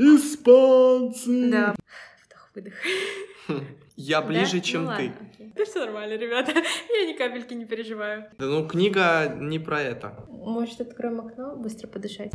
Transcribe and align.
Испанцы! 0.00 1.50
Да. 1.50 1.74
Вдох-выдох. 2.26 2.74
Я 3.96 4.22
ближе, 4.22 4.56
Да? 4.56 4.60
чем 4.60 4.84
Ну 4.84 4.96
ты. 4.96 5.02
ладно, 5.04 5.28
окей. 5.34 5.52
Да 5.56 5.64
все 5.66 5.80
нормально, 5.80 6.14
ребята. 6.16 6.52
Я 6.88 7.04
ни 7.06 7.12
капельки 7.12 7.52
не 7.52 7.66
переживаю. 7.66 8.24
Да 8.38 8.46
ну, 8.46 8.66
книга 8.66 9.28
не 9.38 9.58
про 9.58 9.80
это. 9.82 10.24
Может, 10.28 10.80
откроем 10.80 11.20
окно, 11.20 11.54
быстро 11.56 11.86
подышать? 11.86 12.32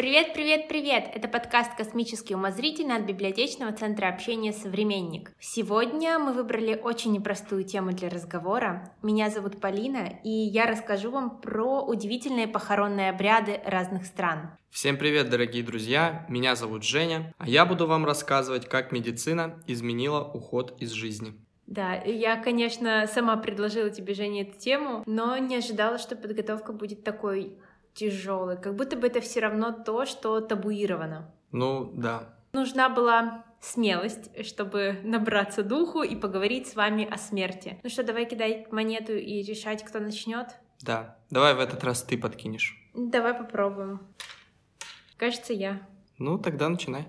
Привет, 0.00 0.32
привет, 0.32 0.66
привет! 0.66 1.10
Это 1.12 1.28
подкаст 1.28 1.76
«Космический 1.76 2.34
умозрительный» 2.34 2.96
от 2.96 3.02
библиотечного 3.02 3.70
центра 3.72 4.08
общения 4.08 4.50
«Современник». 4.50 5.30
Сегодня 5.38 6.18
мы 6.18 6.32
выбрали 6.32 6.74
очень 6.74 7.12
непростую 7.12 7.64
тему 7.64 7.92
для 7.92 8.08
разговора. 8.08 8.94
Меня 9.02 9.28
зовут 9.28 9.60
Полина, 9.60 10.08
и 10.24 10.30
я 10.30 10.64
расскажу 10.64 11.10
вам 11.10 11.42
про 11.42 11.82
удивительные 11.82 12.48
похоронные 12.48 13.10
обряды 13.10 13.60
разных 13.66 14.06
стран. 14.06 14.52
Всем 14.70 14.96
привет, 14.96 15.28
дорогие 15.28 15.62
друзья! 15.62 16.24
Меня 16.30 16.56
зовут 16.56 16.82
Женя, 16.82 17.34
а 17.36 17.46
я 17.46 17.66
буду 17.66 17.86
вам 17.86 18.06
рассказывать, 18.06 18.66
как 18.66 18.92
медицина 18.92 19.62
изменила 19.66 20.24
уход 20.24 20.80
из 20.80 20.92
жизни. 20.92 21.34
Да, 21.66 21.94
я, 22.04 22.36
конечно, 22.36 23.06
сама 23.06 23.36
предложила 23.36 23.90
тебе, 23.90 24.14
Женя, 24.14 24.42
эту 24.42 24.58
тему, 24.58 25.04
но 25.04 25.36
не 25.36 25.56
ожидала, 25.56 25.98
что 25.98 26.16
подготовка 26.16 26.72
будет 26.72 27.04
такой 27.04 27.58
тяжелой. 27.94 28.56
Как 28.56 28.74
будто 28.76 28.96
бы 28.96 29.06
это 29.06 29.20
все 29.20 29.40
равно 29.40 29.72
то, 29.72 30.06
что 30.06 30.40
табуировано. 30.40 31.30
Ну, 31.52 31.92
да. 31.94 32.34
Нужна 32.52 32.88
была 32.88 33.44
смелость, 33.60 34.30
чтобы 34.46 34.98
набраться 35.02 35.62
духу 35.62 36.02
и 36.02 36.16
поговорить 36.16 36.68
с 36.68 36.74
вами 36.74 37.08
о 37.08 37.16
смерти. 37.16 37.78
Ну 37.82 37.90
что, 37.90 38.02
давай 38.02 38.24
кидай 38.24 38.66
монету 38.70 39.12
и 39.12 39.42
решать, 39.42 39.84
кто 39.84 40.00
начнет. 40.00 40.48
Да. 40.82 41.16
Давай 41.30 41.54
в 41.54 41.60
этот 41.60 41.84
раз 41.84 42.02
ты 42.02 42.16
подкинешь. 42.18 42.76
Давай 42.94 43.34
попробуем. 43.34 44.00
Кажется, 45.16 45.52
я. 45.52 45.80
Ну, 46.18 46.38
тогда 46.38 46.68
начинай. 46.68 47.06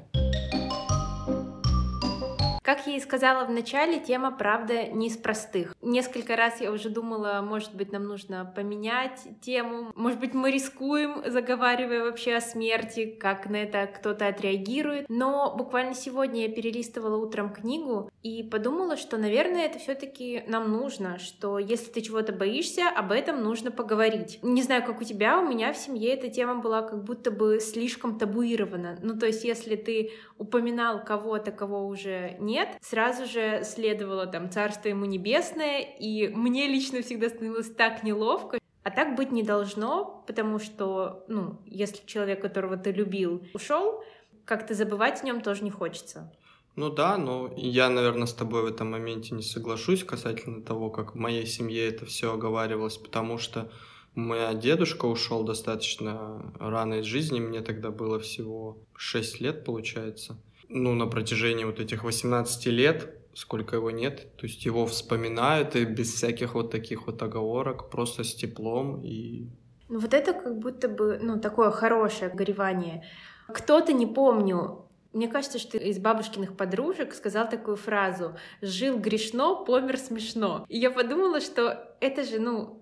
Как 2.72 2.88
я 2.88 2.96
и 2.96 3.02
сказала 3.02 3.44
в 3.44 3.52
начале, 3.52 4.00
тема, 4.00 4.32
правда, 4.32 4.86
не 4.86 5.08
из 5.08 5.18
простых. 5.18 5.76
Несколько 5.82 6.38
раз 6.38 6.62
я 6.62 6.72
уже 6.72 6.90
думала, 6.90 7.42
может 7.46 7.76
быть, 7.76 7.92
нам 7.92 8.06
нужно 8.06 8.50
поменять 8.56 9.20
тему, 9.42 9.92
может 9.94 10.22
быть, 10.22 10.34
мы 10.34 10.52
рискуем, 10.52 11.22
заговаривая 11.30 12.06
вообще 12.06 12.36
о 12.36 12.40
смерти, 12.40 13.08
как 13.08 13.50
на 13.50 13.58
это 13.58 13.88
кто-то 13.88 14.26
отреагирует. 14.26 15.08
Но 15.10 15.54
буквально 15.54 15.94
сегодня 15.94 16.44
я 16.44 16.50
перелистывала 16.50 17.18
утром 17.18 17.52
книгу 17.52 18.10
и 18.24 18.42
подумала, 18.42 18.96
что, 18.96 19.18
наверное, 19.18 19.66
это 19.66 19.78
все 19.78 19.94
таки 19.94 20.46
нам 20.48 20.72
нужно, 20.72 21.20
что 21.20 21.60
если 21.60 21.92
ты 21.92 22.00
чего-то 22.00 22.32
боишься, 22.32 22.84
об 22.88 23.12
этом 23.12 23.44
нужно 23.44 23.72
поговорить. 23.72 24.40
Не 24.44 24.62
знаю, 24.62 24.86
как 24.86 25.02
у 25.02 25.04
тебя, 25.04 25.42
у 25.42 25.46
меня 25.46 25.74
в 25.74 25.78
семье 25.78 26.14
эта 26.14 26.30
тема 26.30 26.56
была 26.56 26.84
как 26.84 27.04
будто 27.04 27.32
бы 27.32 27.60
слишком 27.60 28.18
табуирована. 28.18 28.98
Ну, 29.02 29.20
то 29.20 29.26
есть, 29.26 29.44
если 29.44 29.76
ты 29.76 30.12
упоминал 30.38 31.04
кого-то, 31.04 31.52
кого 31.52 31.86
уже 31.86 32.38
нет, 32.40 32.61
сразу 32.82 33.26
же 33.26 33.64
следовало 33.64 34.28
там 34.28 34.50
«Царство 34.50 34.90
ему 34.90 35.06
небесное», 35.06 35.82
и 35.82 36.28
мне 36.30 36.68
лично 36.68 37.02
всегда 37.02 37.30
становилось 37.30 37.72
так 37.72 38.04
неловко, 38.04 38.60
а 38.84 38.90
так 38.90 39.16
быть 39.16 39.32
не 39.32 39.44
должно, 39.44 40.24
потому 40.28 40.60
что, 40.60 41.24
ну, 41.28 41.60
если 41.66 42.06
человек, 42.06 42.42
которого 42.42 42.78
ты 42.78 42.92
любил, 42.92 43.46
ушел, 43.54 44.04
как-то 44.46 44.74
забывать 44.74 45.22
о 45.22 45.26
нем 45.26 45.42
тоже 45.42 45.64
не 45.64 45.72
хочется. 45.72 46.32
Ну 46.76 46.90
да, 46.90 47.18
но 47.18 47.52
я, 47.58 47.90
наверное, 47.90 48.28
с 48.28 48.34
тобой 48.34 48.64
в 48.64 48.66
этом 48.66 48.92
моменте 48.92 49.36
не 49.36 49.44
соглашусь 49.44 50.04
касательно 50.04 50.64
того, 50.64 50.90
как 50.90 51.14
в 51.14 51.18
моей 51.18 51.46
семье 51.46 51.88
это 51.88 52.06
все 52.06 52.34
оговаривалось, 52.34 52.98
потому 52.98 53.38
что 53.38 53.70
меня 54.16 54.54
дедушка 54.54 55.06
ушел 55.06 55.44
достаточно 55.44 56.54
рано 56.60 56.96
из 56.96 57.06
жизни, 57.06 57.40
мне 57.40 57.62
тогда 57.62 57.92
было 57.92 58.20
всего 58.20 58.78
6 58.96 59.42
лет, 59.42 59.64
получается. 59.64 60.38
Ну, 60.74 60.96
на 60.96 61.06
протяжении 61.08 61.66
вот 61.66 61.80
этих 61.80 62.04
18 62.04 62.66
лет, 62.68 63.14
сколько 63.34 63.76
его 63.76 63.92
нет, 63.92 64.36
то 64.38 64.46
есть 64.46 64.66
его 64.66 64.86
вспоминают 64.86 65.76
и 65.76 65.86
без 65.86 66.14
всяких 66.14 66.56
вот 66.56 66.72
таких 66.72 67.08
вот 67.08 67.22
оговорок, 67.22 67.90
просто 67.90 68.24
с 68.24 68.34
теплом 68.34 69.02
и... 69.04 69.48
Ну 69.90 70.00
вот 70.00 70.14
это 70.14 70.34
как 70.34 70.58
будто 70.58 70.88
бы, 70.88 71.20
ну, 71.22 71.40
такое 71.40 71.72
хорошее 71.72 72.32
горевание. 72.32 73.04
Кто-то, 73.50 73.92
не 73.92 74.06
помню, 74.06 74.86
мне 75.12 75.28
кажется, 75.28 75.60
что 75.60 75.78
из 75.78 76.00
бабушкиных 76.00 76.56
подружек 76.56 77.14
сказал 77.14 77.50
такую 77.50 77.76
фразу 77.76 78.38
«Жил 78.62 78.98
грешно, 78.98 79.56
помер 79.56 79.98
смешно». 79.98 80.66
И 80.70 80.78
я 80.78 80.90
подумала, 80.90 81.42
что 81.42 81.96
это 82.00 82.24
же, 82.24 82.40
ну, 82.40 82.81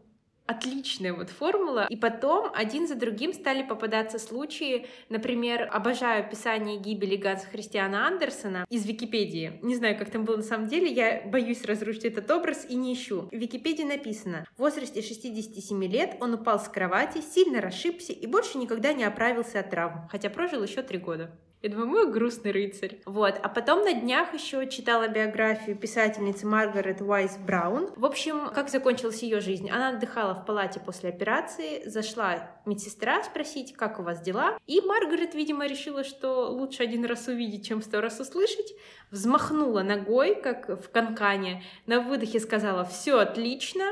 отличная 0.50 1.14
вот 1.14 1.30
формула. 1.30 1.86
И 1.90 1.96
потом 1.96 2.52
один 2.56 2.88
за 2.88 2.96
другим 2.96 3.34
стали 3.34 3.62
попадаться 3.62 4.18
случаи, 4.18 4.88
например, 5.10 5.70
обожаю 5.72 6.26
описание 6.26 6.80
гибели 6.80 7.16
Ганса 7.16 7.46
Христиана 7.48 8.08
Андерсона 8.08 8.66
из 8.70 8.86
Википедии. 8.86 9.60
Не 9.62 9.76
знаю, 9.76 9.98
как 9.98 10.10
там 10.10 10.26
было 10.26 10.38
на 10.38 10.44
самом 10.44 10.68
деле, 10.68 10.92
я 10.92 11.22
боюсь 11.26 11.64
разрушить 11.66 12.06
этот 12.06 12.30
образ 12.32 12.66
и 12.68 12.76
не 12.76 12.94
ищу. 12.94 13.30
В 13.32 13.36
Википедии 13.36 13.84
написано, 13.84 14.46
в 14.56 14.60
возрасте 14.60 15.04
67 15.04 15.84
лет 15.86 16.18
он 16.20 16.34
упал 16.34 16.60
с 16.60 16.68
кровати, 16.68 17.22
сильно 17.22 17.62
расшибся 17.62 18.14
и 18.14 18.26
больше 18.26 18.58
никогда 18.58 18.94
не 18.94 19.04
оправился 19.04 19.60
от 19.60 19.70
травм, 19.70 20.08
хотя 20.10 20.31
прожил 20.31 20.64
еще 20.64 20.81
три 20.81 20.98
года. 20.98 21.31
Я 21.62 21.70
думаю, 21.70 21.88
мой 21.88 22.12
грустный 22.12 22.52
рыцарь. 22.52 23.00
Вот. 23.06 23.38
А 23.44 23.50
потом 23.50 23.84
на 23.84 23.94
днях 23.94 24.34
еще 24.34 24.66
читала 24.70 25.09
биографию 25.09 25.75
писательницы 25.75 26.47
Маргарет 26.47 27.02
Уайс 27.02 27.36
Браун. 27.36 27.92
В 27.97 28.06
общем, 28.06 28.50
как 28.53 28.70
закончилась 28.70 29.22
ее 29.24 29.42
жизнь? 29.42 29.69
Она 29.69 29.90
отдыхала 29.90 30.34
в 30.34 30.46
палате 30.46 30.80
после 30.80 31.09
операции, 31.09 31.86
зашла 31.86 32.50
медсестра 32.66 33.22
спросить, 33.24 33.74
как 33.74 34.00
у 34.00 34.03
вас 34.03 34.22
дела. 34.22 34.58
И 34.68 34.80
Маргарет, 34.80 35.36
видимо, 35.36 35.68
решила, 35.68 36.06
что 36.06 36.50
лучше 36.50 36.84
один 36.84 37.03
раз 37.03 37.28
увидеть, 37.28 37.68
чем 37.68 37.81
сто 37.81 38.00
раз 38.00 38.22
услышать. 38.22 38.74
Взмахнула 39.12 39.81
ногой, 39.81 40.36
как 40.36 40.69
в 40.69 40.90
канкане. 40.90 41.62
На 41.88 42.00
выдохе 42.00 42.40
сказала 42.40 42.86
«все 42.86 43.18
отлично», 43.18 43.84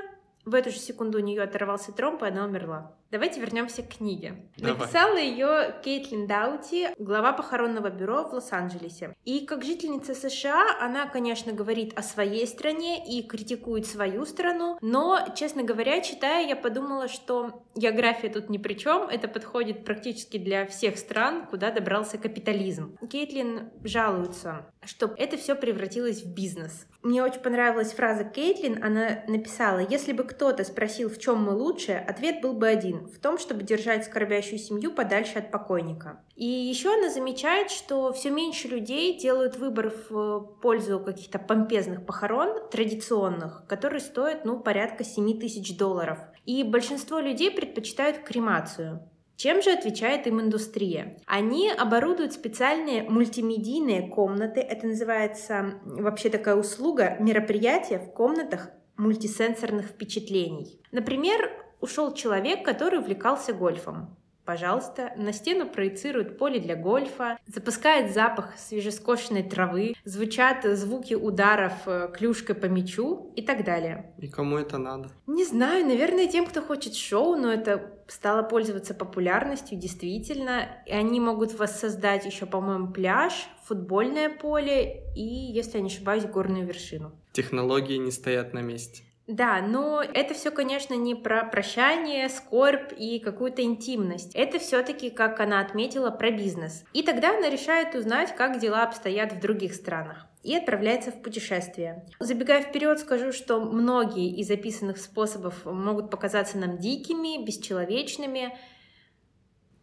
в 0.47 0.55
эту 0.55 0.71
же 0.71 0.79
секунду 0.79 1.17
у 1.17 1.21
нее 1.21 1.43
оторвался 1.43 1.91
тромб, 1.91 2.23
и 2.23 2.27
она 2.27 2.45
умерла. 2.45 2.95
Давайте 3.11 3.39
вернемся 3.39 3.83
к 3.83 3.97
книге. 3.97 4.49
Давай. 4.57 4.77
Написала 4.77 5.17
ее 5.17 5.75
Кейтлин 5.83 6.27
Даути, 6.27 6.89
глава 6.97 7.31
похоронного 7.33 7.89
бюро 7.89 8.23
в 8.23 8.33
Лос-Анджелесе. 8.33 9.13
И 9.23 9.45
как 9.45 9.63
жительница 9.63 10.13
США, 10.13 10.77
она, 10.81 11.05
конечно, 11.07 11.53
говорит 11.53 11.97
о 11.97 12.01
своей 12.01 12.45
стране 12.47 13.05
и 13.05 13.23
критикует 13.23 13.85
свою 13.85 14.25
страну, 14.25 14.77
но, 14.81 15.19
честно 15.35 15.63
говоря, 15.63 16.01
читая, 16.01 16.47
я 16.47 16.55
подумала, 16.55 17.07
что 17.07 17.63
география 17.75 18.29
тут 18.29 18.49
ни 18.49 18.57
при 18.57 18.73
чем, 18.73 19.03
это 19.09 19.27
подходит 19.27 19.85
практически 19.85 20.37
для 20.37 20.65
всех 20.65 20.97
стран, 20.97 21.45
куда 21.47 21.71
добрался 21.71 22.17
капитализм. 22.17 22.97
Кейтлин 23.09 23.69
жалуется, 23.83 24.65
что 24.83 25.13
это 25.17 25.37
все 25.37 25.55
превратилось 25.55 26.23
в 26.23 26.33
бизнес. 26.33 26.87
Мне 27.07 27.23
очень 27.23 27.39
понравилась 27.39 27.93
фраза 27.93 28.25
Кейтлин, 28.25 28.83
она 28.83 29.23
написала, 29.29 29.79
если 29.79 30.11
бы 30.11 30.25
кто-то 30.25 30.65
спросил, 30.65 31.09
в 31.09 31.17
чем 31.17 31.41
мы 31.41 31.53
лучше, 31.53 31.93
ответ 31.93 32.41
был 32.41 32.51
бы 32.51 32.67
один, 32.67 33.07
в 33.07 33.17
том, 33.19 33.37
чтобы 33.37 33.63
держать 33.63 34.03
скорбящую 34.03 34.59
семью 34.59 34.91
подальше 34.91 35.39
от 35.39 35.49
покойника. 35.49 36.19
И 36.35 36.45
еще 36.45 36.93
она 36.93 37.09
замечает, 37.09 37.71
что 37.71 38.11
все 38.11 38.29
меньше 38.29 38.67
людей 38.67 39.17
делают 39.17 39.55
выбор 39.55 39.93
в 40.09 40.57
пользу 40.61 40.99
каких-то 40.99 41.39
помпезных 41.39 42.05
похорон, 42.05 42.67
традиционных, 42.69 43.63
которые 43.69 44.01
стоят, 44.01 44.43
ну, 44.43 44.59
порядка 44.59 45.05
7 45.05 45.39
тысяч 45.39 45.77
долларов. 45.77 46.19
И 46.45 46.61
большинство 46.65 47.19
людей 47.19 47.51
предпочитают 47.51 48.17
кремацию. 48.19 49.09
Чем 49.37 49.61
же 49.61 49.71
отвечает 49.71 50.25
им 50.25 50.41
индустрия? 50.41 51.15
Они 51.27 51.69
оборудуют 51.69 52.33
специальные 52.33 53.03
мультимедийные 53.03 54.09
комнаты, 54.09 54.61
это 54.61 54.87
называется 54.87 55.75
вообще 55.85 56.29
такая 56.29 56.55
услуга, 56.55 57.17
мероприятия 57.19 57.99
в 57.99 58.11
комнатах 58.13 58.71
мультисенсорных 58.97 59.85
впечатлений. 59.85 60.81
Например, 60.91 61.51
ушел 61.79 62.15
человек, 62.15 62.65
который 62.65 62.97
увлекался 62.97 63.53
гольфом. 63.53 64.17
Пожалуйста, 64.47 65.11
на 65.17 65.33
стену 65.33 65.67
проецируют 65.67 66.37
поле 66.37 66.61
для 66.61 66.77
гольфа, 66.77 67.37
запускает 67.47 68.13
запах 68.13 68.57
свежескошенной 68.57 69.43
травы, 69.43 69.93
звучат 70.05 70.63
звуки 70.63 71.15
ударов 71.15 71.73
э, 71.85 72.09
клюшкой 72.13 72.55
по 72.55 72.67
мячу 72.67 73.33
и 73.35 73.41
так 73.41 73.65
далее. 73.65 74.13
И 74.17 74.29
кому 74.29 74.57
это 74.57 74.77
надо? 74.77 75.09
Не 75.27 75.43
знаю, 75.43 75.85
наверное, 75.85 76.27
тем, 76.27 76.45
кто 76.45 76.61
хочет 76.61 76.95
шоу, 76.95 77.35
но 77.35 77.51
это 77.51 77.91
стало 78.07 78.41
пользоваться 78.41 78.93
популярностью, 78.93 79.77
действительно. 79.77 80.65
И 80.85 80.93
они 80.93 81.19
могут 81.19 81.53
воссоздать 81.59 82.25
еще, 82.25 82.45
по-моему, 82.45 82.93
пляж, 82.93 83.49
футбольное 83.65 84.29
поле 84.29 85.03
и, 85.13 85.25
если 85.25 85.79
я 85.79 85.81
не 85.83 85.89
ошибаюсь, 85.89 86.23
горную 86.23 86.65
вершину. 86.65 87.11
Технологии 87.33 87.97
не 87.97 88.11
стоят 88.11 88.53
на 88.53 88.61
месте. 88.61 89.03
Да, 89.27 89.61
но 89.61 90.01
это 90.01 90.33
все, 90.33 90.51
конечно, 90.51 90.93
не 90.93 91.13
про 91.13 91.43
прощание, 91.43 92.29
скорбь 92.29 92.93
и 92.97 93.19
какую-то 93.19 93.61
интимность. 93.61 94.33
Это 94.33 94.57
все-таки, 94.57 95.09
как 95.09 95.41
она 95.41 95.59
отметила, 95.59 96.11
про 96.11 96.31
бизнес. 96.31 96.85
И 96.93 97.03
тогда 97.03 97.37
она 97.37 97.49
решает 97.49 97.93
узнать, 97.93 98.33
как 98.35 98.59
дела 98.59 98.83
обстоят 98.83 99.33
в 99.33 99.41
других 99.41 99.73
странах. 99.73 100.27
и 100.43 100.55
отправляется 100.55 101.11
в 101.11 101.21
путешествие. 101.21 102.05
Забегая 102.19 102.61
вперед, 102.61 102.99
скажу, 102.99 103.33
что 103.33 103.59
многие 103.59 104.33
из 104.33 104.49
описанных 104.49 104.97
способов 104.97 105.65
могут 105.65 106.09
показаться 106.09 106.57
нам 106.57 106.77
дикими, 106.77 107.43
бесчеловечными, 107.43 108.57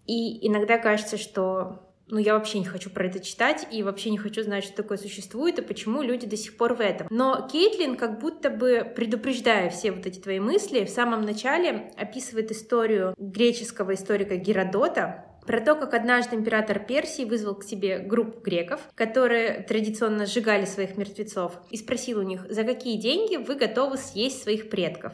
и 0.07 0.47
иногда 0.47 0.79
кажется, 0.79 1.19
что 1.19 1.94
ну, 2.07 2.19
я 2.19 2.35
вообще 2.35 2.59
не 2.59 2.67
хочу 2.67 2.91
про 2.91 3.07
это 3.07 3.21
читать 3.21 3.67
и 3.71 3.83
вообще 3.83 4.11
не 4.11 4.19
хочу 4.19 4.43
знать, 4.43 4.65
что 4.65 4.77
такое 4.77 4.99
существует 4.99 5.59
и 5.59 5.63
почему 5.63 6.03
люди 6.03 6.27
до 6.27 6.37
сих 6.37 6.57
пор 6.57 6.75
в 6.75 6.81
этом. 6.81 7.07
Но 7.11 7.49
Кейтлин, 7.51 7.97
как 7.97 8.21
будто 8.21 8.51
бы 8.51 8.91
предупреждая 8.95 9.71
все 9.71 9.91
вот 9.91 10.07
эти 10.07 10.19
твои 10.19 10.39
мысли, 10.39 10.85
в 10.85 10.91
самом 10.91 11.23
начале 11.23 11.93
описывает 11.97 12.51
историю 12.51 13.15
греческого 13.17 13.95
историка 13.95 14.37
Геродота, 14.37 15.27
про 15.47 15.61
то, 15.61 15.75
как 15.75 15.93
однажды 15.93 16.37
император 16.37 16.79
Персии 16.79 17.25
вызвал 17.25 17.55
к 17.55 17.65
себе 17.65 17.99
группу 17.99 18.41
греков, 18.41 18.81
которые 18.95 19.63
традиционно 19.63 20.25
сжигали 20.25 20.65
своих 20.65 20.97
мертвецов, 20.97 21.59
и 21.71 21.77
спросил 21.77 22.21
у 22.21 22.23
них, 22.23 22.47
за 22.49 22.65
какие 22.65 22.99
деньги 22.99 23.37
вы 23.37 23.55
готовы 23.55 23.99
съесть 23.99 24.43
своих 24.43 24.71
предков. 24.71 25.13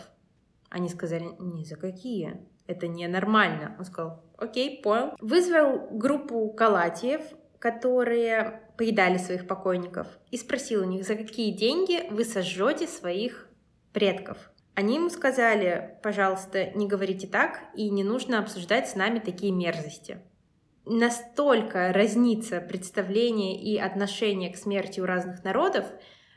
Они 0.69 0.89
сказали, 0.89 1.31
не 1.41 1.65
за 1.65 1.75
какие, 1.75 2.47
это 2.71 2.89
ненормально. 2.89 3.75
Он 3.79 3.85
сказал, 3.85 4.23
окей, 4.39 4.81
понял. 4.83 5.15
Вызвал 5.21 5.89
группу 5.91 6.49
калатиев, 6.51 7.23
которые 7.59 8.63
поедали 8.79 9.19
своих 9.19 9.47
покойников, 9.47 10.07
и 10.31 10.39
спросил 10.39 10.83
у 10.83 10.87
них, 10.87 11.07
за 11.07 11.15
какие 11.15 11.53
деньги 11.53 12.11
вы 12.11 12.25
сожжете 12.25 12.87
своих 12.87 13.49
предков. 13.93 14.51
Они 14.75 14.95
ему 14.95 15.11
сказали, 15.11 15.99
пожалуйста, 16.03 16.71
не 16.71 16.87
говорите 16.87 17.27
так, 17.27 17.61
и 17.75 17.91
не 17.91 18.03
нужно 18.03 18.39
обсуждать 18.39 18.89
с 18.89 18.95
нами 18.95 19.19
такие 19.19 19.53
мерзости. 19.53 20.19
Настолько 20.87 21.93
разнится 21.93 22.61
представление 22.61 23.61
и 23.61 23.77
отношение 23.77 24.51
к 24.51 24.57
смерти 24.57 25.01
у 25.01 25.05
разных 25.05 25.45
народов, 25.45 25.85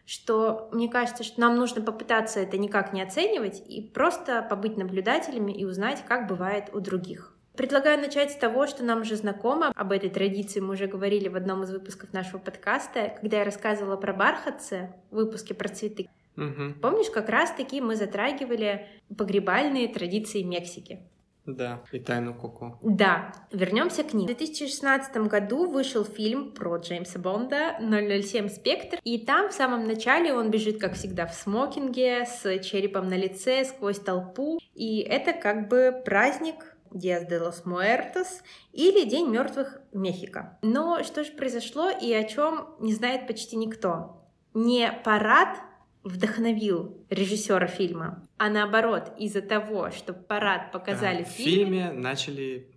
что 0.05 0.69
мне 0.71 0.89
кажется, 0.89 1.23
что 1.23 1.39
нам 1.41 1.57
нужно 1.57 1.81
попытаться 1.81 2.39
это 2.39 2.57
никак 2.57 2.93
не 2.93 3.01
оценивать 3.01 3.63
и 3.67 3.81
просто 3.81 4.45
побыть 4.49 4.77
наблюдателями 4.77 5.51
и 5.51 5.65
узнать, 5.65 6.03
как 6.07 6.27
бывает 6.27 6.69
у 6.73 6.79
других. 6.79 7.33
Предлагаю 7.55 7.99
начать 7.99 8.31
с 8.31 8.35
того, 8.35 8.65
что 8.65 8.83
нам 8.83 9.01
уже 9.01 9.15
знакомо. 9.15 9.71
Об 9.75 9.91
этой 9.91 10.09
традиции 10.09 10.59
мы 10.59 10.73
уже 10.73 10.87
говорили 10.87 11.27
в 11.27 11.35
одном 11.35 11.63
из 11.63 11.71
выпусков 11.71 12.11
нашего 12.11 12.39
подкаста, 12.39 13.15
когда 13.21 13.37
я 13.37 13.43
рассказывала 13.43 13.95
про 13.95 14.11
бархатцы 14.11 14.93
в 15.11 15.15
выпуске 15.15 15.53
про 15.53 15.69
цветы. 15.69 16.09
Угу. 16.35 16.79
Помнишь, 16.81 17.11
как 17.11 17.29
раз-таки 17.29 17.79
мы 17.79 17.95
затрагивали 17.95 18.87
погребальные 19.15 19.87
традиции 19.87 20.41
Мексики. 20.41 21.03
Да, 21.45 21.81
и 21.91 21.99
тайну 21.99 22.33
Коко. 22.33 22.79
Да, 22.81 23.33
вернемся 23.51 24.03
к 24.03 24.13
ним. 24.13 24.23
В 24.23 24.27
2016 24.27 25.15
году 25.27 25.69
вышел 25.69 26.05
фильм 26.05 26.53
про 26.53 26.77
Джеймса 26.77 27.19
Бонда 27.19 27.77
007 27.81 28.47
Спектр, 28.47 28.99
и 29.03 29.19
там 29.19 29.49
в 29.49 29.53
самом 29.53 29.85
начале 29.85 30.33
он 30.33 30.51
бежит, 30.51 30.79
как 30.79 30.93
всегда, 30.93 31.27
в 31.27 31.33
смокинге, 31.33 32.25
с 32.25 32.59
черепом 32.59 33.09
на 33.09 33.17
лице, 33.17 33.65
сквозь 33.65 33.99
толпу, 33.99 34.59
и 34.73 34.99
это 34.99 35.33
как 35.33 35.67
бы 35.67 36.01
праздник 36.05 36.73
Диас 36.93 37.25
де 37.25 37.39
лос 37.39 37.63
Муэртос 37.65 38.41
или 38.71 39.07
День 39.09 39.29
мертвых 39.29 39.81
Мехико. 39.91 40.59
Но 40.61 41.03
что 41.03 41.23
же 41.23 41.31
произошло 41.33 41.89
и 41.89 42.13
о 42.13 42.23
чем 42.23 42.75
не 42.79 42.93
знает 42.93 43.27
почти 43.27 43.57
никто? 43.57 44.21
Не 44.53 44.91
парад 45.03 45.57
вдохновил 46.03 46.97
режиссера 47.09 47.67
фильма, 47.67 48.27
а 48.37 48.49
наоборот, 48.49 49.11
из-за 49.17 49.41
того, 49.41 49.89
что 49.91 50.13
парад 50.13 50.71
показали 50.71 51.23
да, 51.23 51.29
в 51.29 51.31
фильме, 51.31 51.91
начали 51.91 52.67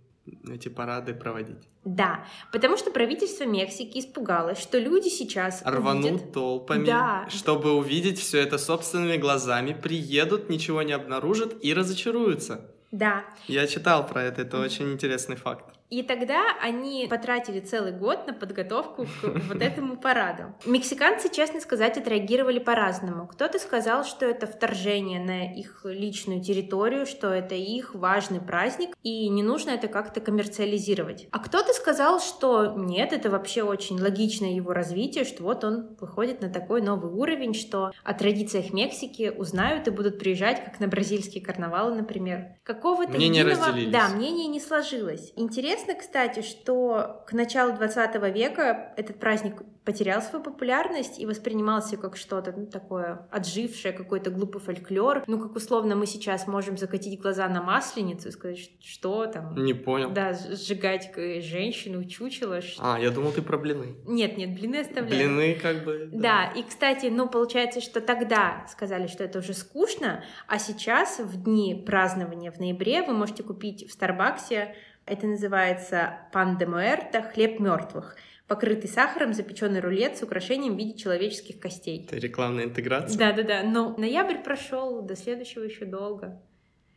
эти 0.49 0.69
парады 0.69 1.13
проводить. 1.13 1.67
Да, 1.83 2.25
потому 2.51 2.75
что 2.75 2.91
правительство 2.91 3.45
Мексики 3.45 3.99
испугалось, 3.99 4.59
что 4.59 4.77
люди 4.77 5.07
сейчас 5.07 5.61
рванут 5.63 6.11
увидят... 6.11 6.33
толпами, 6.33 6.85
да. 6.85 7.27
чтобы 7.29 7.73
увидеть 7.73 8.19
все 8.19 8.39
это 8.39 8.57
собственными 8.57 9.17
глазами, 9.17 9.73
приедут, 9.73 10.49
ничего 10.49 10.81
не 10.81 10.91
обнаружат 10.91 11.55
и 11.63 11.73
разочаруются. 11.73 12.71
Да. 12.91 13.25
Я 13.47 13.67
читал 13.67 14.05
про 14.05 14.23
это, 14.23 14.41
это 14.41 14.59
очень 14.59 14.91
интересный 14.91 15.35
факт. 15.37 15.76
И 15.89 16.03
тогда 16.03 16.43
они 16.61 17.07
потратили 17.09 17.61
целый 17.61 17.93
год 17.93 18.27
на 18.27 18.33
подготовку 18.33 19.05
к 19.05 19.23
вот 19.23 19.61
этому 19.61 19.95
параду. 19.95 20.53
Мексиканцы, 20.65 21.29
честно 21.33 21.61
сказать, 21.61 21.97
отреагировали 21.97 22.59
по-разному. 22.59 23.25
Кто-то 23.27 23.57
сказал, 23.57 24.03
что 24.03 24.25
это 24.25 24.47
вторжение 24.47 25.21
на 25.21 25.53
их 25.53 25.81
личную 25.85 26.41
территорию, 26.41 27.05
что 27.05 27.29
это 27.29 27.55
их 27.55 27.95
важный 27.95 28.41
праздник, 28.41 28.97
и 29.03 29.29
не 29.29 29.43
нужно 29.43 29.71
это 29.71 29.87
как-то 29.87 30.19
коммерциализировать. 30.19 31.27
А 31.31 31.39
кто-то 31.39 31.71
сказал, 31.73 32.19
что 32.19 32.73
нет, 32.75 33.13
это 33.13 33.29
вообще 33.29 33.63
очень 33.63 33.99
логичное 34.01 34.51
его 34.51 34.73
развитие, 34.73 35.23
что 35.23 35.43
вот 35.43 35.63
он 35.63 35.95
выходит 36.01 36.41
на 36.41 36.49
такой 36.49 36.81
новый 36.81 37.11
уровень, 37.13 37.53
что 37.53 37.91
о 38.03 38.13
традициях 38.13 38.73
Мексики 38.73 39.33
узнают 39.35 39.87
и 39.87 39.91
будут 39.91 40.19
приезжать, 40.19 40.65
как 40.65 40.81
на 40.81 40.87
бразильские 40.89 41.43
карнавалы, 41.43 41.95
например. 41.95 42.57
Какого-то 42.63 43.13
мнения 43.13 43.39
единого... 43.39 43.89
Да, 43.89 44.09
мнение 44.09 44.47
не 44.47 44.59
сложилось. 44.59 45.31
Интересно 45.37 45.76
Интересно, 45.77 45.93
кстати, 45.93 46.41
что 46.41 47.23
к 47.27 47.33
началу 47.33 47.73
20 47.73 48.15
века 48.33 48.93
этот 48.97 49.19
праздник 49.19 49.61
потерял 49.87 50.21
свою 50.21 50.43
популярность 50.43 51.17
и 51.17 51.25
воспринимался 51.25 51.95
как 51.95 52.17
что-то 52.17 52.51
ну, 52.51 52.65
такое 52.65 53.25
отжившее, 53.31 53.93
какой-то 53.93 54.31
глупый 54.31 54.59
фольклор. 54.59 55.23
Ну, 55.27 55.39
как 55.39 55.55
условно 55.55 55.95
мы 55.95 56.05
сейчас 56.05 56.45
можем 56.45 56.77
закатить 56.77 57.21
глаза 57.21 57.47
на 57.47 57.63
масленицу 57.63 58.27
и 58.27 58.31
сказать, 58.31 58.69
что 58.83 59.27
там... 59.27 59.55
Не 59.55 59.73
понял. 59.73 60.11
Да, 60.11 60.33
сжигать 60.33 61.13
женщину, 61.41 62.03
чучело. 62.03 62.59
А, 62.79 62.99
я 62.99 63.11
думал, 63.11 63.31
ты 63.31 63.41
про 63.41 63.57
блины. 63.57 63.95
Нет, 64.05 64.37
нет, 64.37 64.59
блины 64.59 64.81
оставляем. 64.81 65.37
Блины 65.37 65.55
как 65.55 65.85
бы... 65.85 66.09
Да. 66.11 66.19
да, 66.19 66.51
и, 66.59 66.63
кстати, 66.63 67.05
ну, 67.05 67.29
получается, 67.29 67.79
что 67.79 68.01
тогда 68.01 68.65
сказали, 68.69 69.07
что 69.07 69.23
это 69.23 69.39
уже 69.39 69.53
скучно, 69.53 70.21
а 70.47 70.59
сейчас 70.59 71.19
в 71.19 71.41
дни 71.41 71.81
празднования 71.87 72.51
в 72.51 72.59
ноябре 72.59 73.03
вы 73.03 73.13
можете 73.13 73.41
купить 73.41 73.87
в 73.87 73.93
Старбаксе 73.93 74.75
это 75.07 75.25
называется 75.25 76.19
пан 76.33 76.57
де 76.57 76.65
муэрта, 76.65 77.21
хлеб 77.21 77.61
мертвых 77.61 78.17
покрытый 78.47 78.89
сахаром 78.89 79.33
запеченный 79.33 79.79
рулет 79.79 80.17
с 80.17 80.23
украшением 80.23 80.75
в 80.75 80.77
виде 80.77 80.97
человеческих 80.97 81.59
костей. 81.59 82.05
Это 82.05 82.17
рекламная 82.17 82.65
интеграция? 82.65 83.17
Да-да-да, 83.17 83.63
но 83.63 83.95
ноябрь 83.97 84.37
прошел, 84.43 85.01
до 85.01 85.15
следующего 85.15 85.63
еще 85.63 85.85
долго. 85.85 86.41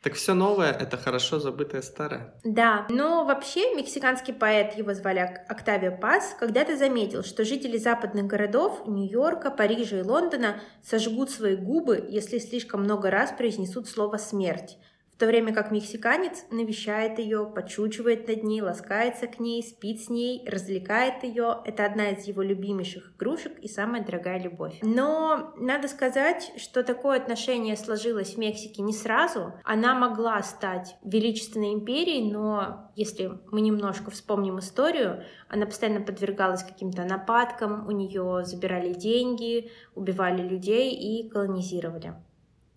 Так 0.02 0.14
все 0.14 0.32
новое— 0.32 0.72
это 0.80 0.96
хорошо 0.96 1.40
забытое 1.40 1.82
старое. 1.82 2.32
Да, 2.42 2.86
но 2.88 3.26
вообще 3.26 3.74
мексиканский 3.74 4.32
поэт, 4.32 4.78
его 4.78 4.94
звали 4.94 5.18
Октавио 5.46 5.94
Пас, 5.94 6.34
когда-то 6.40 6.78
заметил, 6.78 7.22
что 7.22 7.44
жители 7.44 7.76
западных 7.76 8.26
городов 8.26 8.86
Нью-Йорка, 8.86 9.50
Парижа 9.50 9.98
и 9.98 10.02
Лондона 10.02 10.62
сожгут 10.82 11.30
свои 11.30 11.54
губы, 11.54 12.02
если 12.08 12.38
слишком 12.38 12.82
много 12.84 13.10
раз 13.10 13.32
произнесут 13.32 13.88
слово 13.88 14.16
«смерть», 14.16 14.78
в 15.20 15.22
то 15.22 15.26
время 15.26 15.52
как 15.52 15.70
мексиканец 15.70 16.46
навещает 16.50 17.18
ее, 17.18 17.44
подшучивает 17.44 18.26
над 18.26 18.42
ней, 18.42 18.62
ласкается 18.62 19.26
к 19.26 19.38
ней, 19.38 19.62
спит 19.62 20.00
с 20.00 20.08
ней, 20.08 20.42
развлекает 20.48 21.24
ее. 21.24 21.58
Это 21.66 21.84
одна 21.84 22.08
из 22.08 22.24
его 22.24 22.40
любимейших 22.40 23.12
игрушек 23.16 23.58
и 23.58 23.68
самая 23.68 24.02
дорогая 24.02 24.40
любовь. 24.40 24.78
Но 24.80 25.52
надо 25.58 25.88
сказать, 25.88 26.50
что 26.56 26.82
такое 26.82 27.18
отношение 27.18 27.76
сложилось 27.76 28.36
в 28.36 28.38
Мексике 28.38 28.80
не 28.80 28.94
сразу. 28.94 29.52
Она 29.62 29.94
могла 29.94 30.42
стать 30.42 30.96
величественной 31.04 31.74
империей, 31.74 32.32
но 32.32 32.90
если 32.96 33.30
мы 33.52 33.60
немножко 33.60 34.10
вспомним 34.10 34.58
историю, 34.58 35.22
она 35.50 35.66
постоянно 35.66 36.00
подвергалась 36.00 36.64
каким-то 36.64 37.04
нападкам, 37.04 37.86
у 37.86 37.90
нее 37.90 38.46
забирали 38.46 38.94
деньги, 38.94 39.70
убивали 39.94 40.40
людей 40.40 40.94
и 40.94 41.28
колонизировали. 41.28 42.14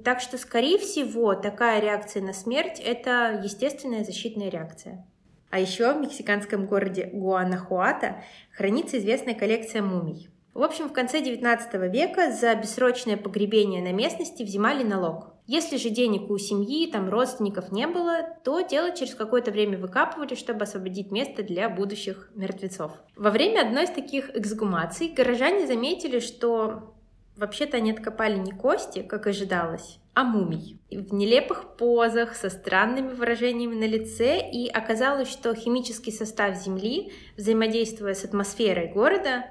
Так 0.04 0.20
что, 0.20 0.38
скорее 0.38 0.78
всего, 0.78 1.34
такая 1.34 1.80
реакция 1.80 2.22
на 2.22 2.34
смерть— 2.34 2.80
это 2.86 3.40
естественная 3.44 4.04
защитная 4.04 4.50
реакция. 4.50 5.06
А 5.50 5.60
еще 5.60 5.94
в 5.94 6.02
мексиканском 6.02 6.66
городе 6.66 7.10
Гуанахуата 7.14 8.24
хранится 8.52 8.98
известная 8.98 9.36
коллекция 9.36 9.82
мумий. 9.82 10.30
В 10.54 10.62
общем, 10.62 10.90
в 10.90 10.94
конце 10.94 11.22
XIX 11.22 11.90
века 11.90 12.32
за 12.32 12.54
бессрочное 12.56 13.18
погребение 13.18 13.82
на 13.82 13.92
местности 13.92 14.44
взимали 14.44 14.84
налог. 14.84 15.34
Если 15.46 15.78
же 15.78 15.90
денег 15.90 16.30
у 16.30 16.38
семьи, 16.38 16.90
там 16.92 17.10
родственников 17.10 17.72
не 17.72 17.88
было, 17.88 18.20
то 18.44 18.62
тело 18.62 18.96
через 18.96 19.16
какое-то 19.16 19.52
время 19.52 19.78
выкапывали, 19.78 20.36
чтобы 20.36 20.64
освободить 20.64 21.12
место 21.12 21.44
для 21.44 21.70
будущих 21.70 22.30
мертвецов. 22.36 22.92
Во 23.16 23.30
время 23.30 23.62
одной 23.62 23.86
из 23.86 23.90
таких 23.90 24.36
эксгумаций 24.36 25.10
горожане 25.10 25.68
заметили, 25.68 26.20
что 26.20 26.94
Вообще-то 27.36 27.78
они 27.78 27.92
откопали 27.92 28.38
не 28.38 28.52
кости, 28.52 29.02
как 29.02 29.26
ожидалось, 29.26 30.00
а 30.14 30.24
мумий. 30.24 30.80
В 30.92 31.14
нелепых 31.14 31.76
позах, 31.78 32.36
со 32.36 32.50
странными 32.50 33.14
выражениями 33.14 33.76
на 33.76 33.88
лице, 33.88 34.40
и 34.52 34.70
оказалось, 34.70 35.30
что 35.30 35.56
химический 35.56 36.12
состав 36.12 36.56
Земли, 36.56 37.12
взаимодействуя 37.36 38.14
с 38.14 38.24
атмосферой 38.24 38.92
города, 38.94 39.46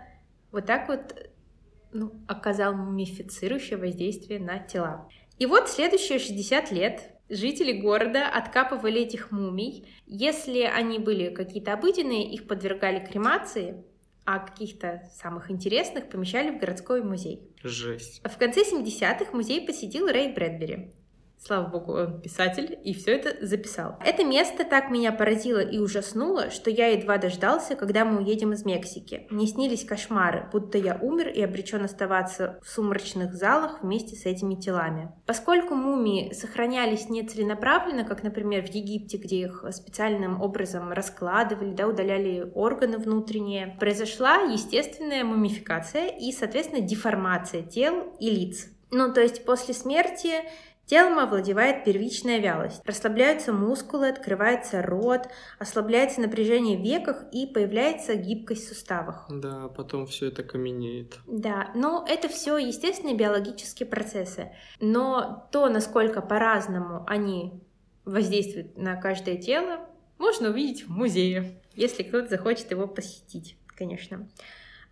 вот 0.53 0.67
так 0.67 0.89
вот 0.89 1.15
ну, 1.93 2.13
оказал 2.29 2.75
мумифицирующее 2.75 3.79
воздействие 3.79 4.39
на 4.39 4.59
тела. 4.59 5.09
И 5.39 5.47
вот 5.47 5.69
следующие 5.69 6.19
60 6.19 6.71
лет 6.71 7.11
жители 7.29 7.73
города 7.73 8.29
откапывали 8.29 9.01
этих 9.01 9.33
мумий. 9.33 9.89
Если 10.07 10.61
они 10.61 10.99
были 10.99 11.31
какие-то 11.31 11.73
обыденные, 11.73 12.31
их 12.31 12.47
подвергали 12.47 13.05
кремации, 13.05 13.85
а 14.25 14.39
каких-то 14.39 15.09
самых 15.15 15.51
интересных 15.51 16.09
помещали 16.09 16.51
в 16.51 16.61
городской 16.61 17.03
музей. 17.03 17.51
Жесть. 17.63 18.23
В 18.25 18.39
конце 18.39 18.63
70-х 18.63 19.33
музей 19.33 19.67
посетил 19.67 20.07
Рэй 20.07 20.33
Брэдбери. 20.33 20.95
Слава 21.45 21.67
богу, 21.67 21.95
он 21.95 22.21
писатель 22.21 22.79
и 22.85 22.95
все 22.95 23.17
это 23.17 23.45
записал. 23.45 23.97
Это 24.05 24.23
место 24.23 24.65
так 24.65 24.91
меня 24.91 25.11
поразило 25.11 25.59
и 25.59 25.79
ужаснуло, 25.79 26.51
что 26.51 26.71
я 26.71 26.87
едва 26.91 27.19
дождался, 27.19 27.75
когда 27.75 28.05
мы 28.05 28.23
уедем 28.23 28.53
из 28.53 28.65
Мексики. 28.65 29.27
Мне 29.29 29.49
снились 29.49 29.85
кошмары, 29.85 30.49
будто 30.53 30.79
я 30.79 30.97
умер 31.03 31.31
и 31.31 31.43
обречен 31.43 31.85
оставаться 31.85 32.61
в 32.63 32.69
сумрачных 32.69 33.35
залах 33.35 33.83
вместе 33.83 34.15
с 34.15 34.25
этими 34.25 34.55
телами. 34.55 35.11
Поскольку 35.27 35.75
мумии 35.75 36.33
сохранялись 36.33 37.09
не 37.09 37.27
целенаправленно, 37.27 38.05
как, 38.05 38.23
например, 38.23 38.65
в 38.65 38.73
Египте, 38.73 39.17
где 39.17 39.41
их 39.41 39.65
специальным 39.73 40.41
образом 40.41 40.93
раскладывали, 40.93 41.75
да, 41.75 41.89
удаляли 41.89 42.53
органы 42.55 42.99
внутренние, 42.99 43.77
произошла 43.81 44.43
естественная 44.43 45.25
мумификация 45.25 46.07
и, 46.07 46.31
соответственно, 46.31 46.83
деформация 46.83 47.63
тел 47.63 48.15
и 48.21 48.31
лиц. 48.31 48.69
Ну, 48.95 49.11
то 49.11 49.23
есть 49.23 49.47
после 49.47 49.73
смерти 49.73 50.33
Телом 50.93 51.21
овладевает 51.21 51.85
первичная 51.85 52.39
вялость. 52.39 52.83
Расслабляются 52.85 53.51
мускулы, 53.51 54.09
открывается 54.09 54.83
рот, 54.83 55.23
ослабляется 55.59 56.21
напряжение 56.21 56.77
в 56.77 56.83
веках 56.83 57.25
и 57.33 57.47
появляется 57.47 58.15
гибкость 58.15 58.67
в 58.67 58.69
суставах. 58.69 59.25
Да, 59.31 59.69
потом 59.69 60.07
все 60.07 60.27
это 60.27 60.43
каменеет. 60.43 61.19
Да, 61.27 61.71
но 61.75 62.05
это 62.07 62.29
все 62.29 62.59
естественные 62.59 63.17
биологические 63.17 63.89
процессы. 63.89 64.53
Но 64.81 65.49
то, 65.51 65.71
насколько 65.71 66.21
по-разному 66.21 67.07
они 67.07 67.63
воздействуют 68.05 68.77
на 68.77 68.97
каждое 68.97 69.39
тело, 69.39 69.89
можно 70.19 70.51
увидеть 70.51 70.87
в 70.87 70.91
музее, 70.91 71.63
если 71.75 72.03
кто-то 72.03 72.29
захочет 72.29 72.71
его 72.71 72.87
посетить, 72.87 73.57
конечно. 73.79 74.29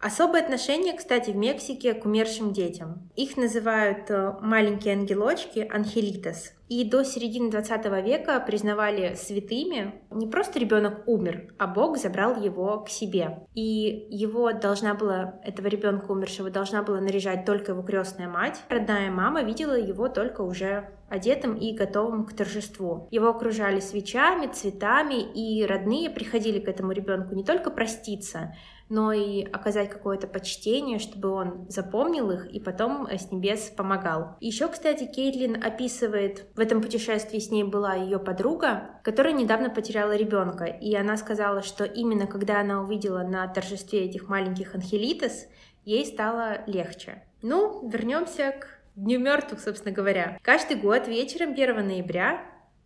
Особое 0.01 0.41
отношение, 0.43 0.95
кстати, 0.95 1.31
в 1.31 1.37
Мексике 1.37 1.93
к 1.93 2.07
умершим 2.07 2.55
детям. 2.55 3.11
Их 3.17 3.37
называют 3.37 4.11
э, 4.11 4.33
маленькие 4.41 4.95
ангелочки, 4.95 5.69
анхелитас. 5.71 6.55
И 6.71 6.89
до 6.89 7.05
середины 7.05 7.51
20 7.51 7.85
века 8.03 8.41
признавали 8.41 9.15
святыми. 9.15 10.01
Не 10.11 10.27
просто 10.27 10.59
ребенок 10.59 11.03
умер, 11.07 11.53
а 11.59 11.67
Бог 11.67 11.99
забрал 11.99 12.41
его 12.41 12.81
к 12.81 12.89
себе. 12.89 13.41
И 13.55 14.07
его 14.09 14.53
должна 14.53 14.95
была, 14.95 15.39
этого 15.45 15.67
ребенка 15.67 16.11
умершего, 16.13 16.49
должна 16.49 16.83
была 16.83 17.01
наряжать 17.01 17.45
только 17.45 17.73
его 17.73 17.83
крестная 17.83 18.29
мать. 18.29 18.63
Родная 18.71 19.11
мама 19.11 19.43
видела 19.43 19.79
его 19.79 20.09
только 20.09 20.41
уже 20.41 20.89
одетым 21.11 21.57
и 21.57 21.75
готовым 21.75 22.25
к 22.25 22.33
торжеству. 22.33 23.09
Его 23.11 23.29
окружали 23.29 23.81
свечами, 23.81 24.47
цветами, 24.47 25.21
и 25.21 25.67
родные 25.67 26.09
приходили 26.09 26.61
к 26.61 26.69
этому 26.69 26.93
ребенку 26.93 27.35
не 27.35 27.45
только 27.45 27.71
проститься, 27.71 28.55
но 28.91 29.13
и 29.13 29.45
оказать 29.45 29.89
какое-то 29.89 30.27
почтение, 30.27 30.99
чтобы 30.99 31.31
он 31.31 31.67
запомнил 31.71 32.31
их 32.31 32.51
и 32.51 32.61
потом 32.61 33.07
э, 33.07 33.17
с 33.17 33.31
небес 33.31 33.73
помогал. 33.75 34.37
Еще, 34.41 34.69
кстати, 34.69 35.05
Кейтлин 35.05 35.63
описывает, 35.63 36.45
в 36.55 36.61
этом 36.61 36.83
путешествии 36.83 37.39
с 37.39 37.51
ней 37.51 37.65
была 37.65 37.95
ее 37.95 38.19
подруга, 38.19 39.01
которая 39.03 39.33
недавно 39.33 39.71
потеряла 39.71 40.17
ребенка, 40.17 40.65
и 40.65 40.95
она 40.95 41.17
сказала, 41.17 41.63
что 41.63 41.85
именно 41.85 42.27
когда 42.27 42.61
она 42.61 42.83
увидела 42.83 43.23
на 43.23 43.47
торжестве 43.47 44.05
этих 44.05 44.29
маленьких 44.29 44.75
анхелитес, 44.75 45.47
ей 45.85 46.05
стало 46.05 46.63
легче. 46.67 47.23
Ну, 47.41 47.89
вернемся 47.89 48.53
к 48.61 48.81
Дню 48.97 49.21
мертвых, 49.21 49.61
собственно 49.61 49.95
говоря. 49.95 50.37
Каждый 50.43 50.77
год 50.77 51.07
вечером 51.07 51.53
1 51.53 51.87
ноября 51.87 52.45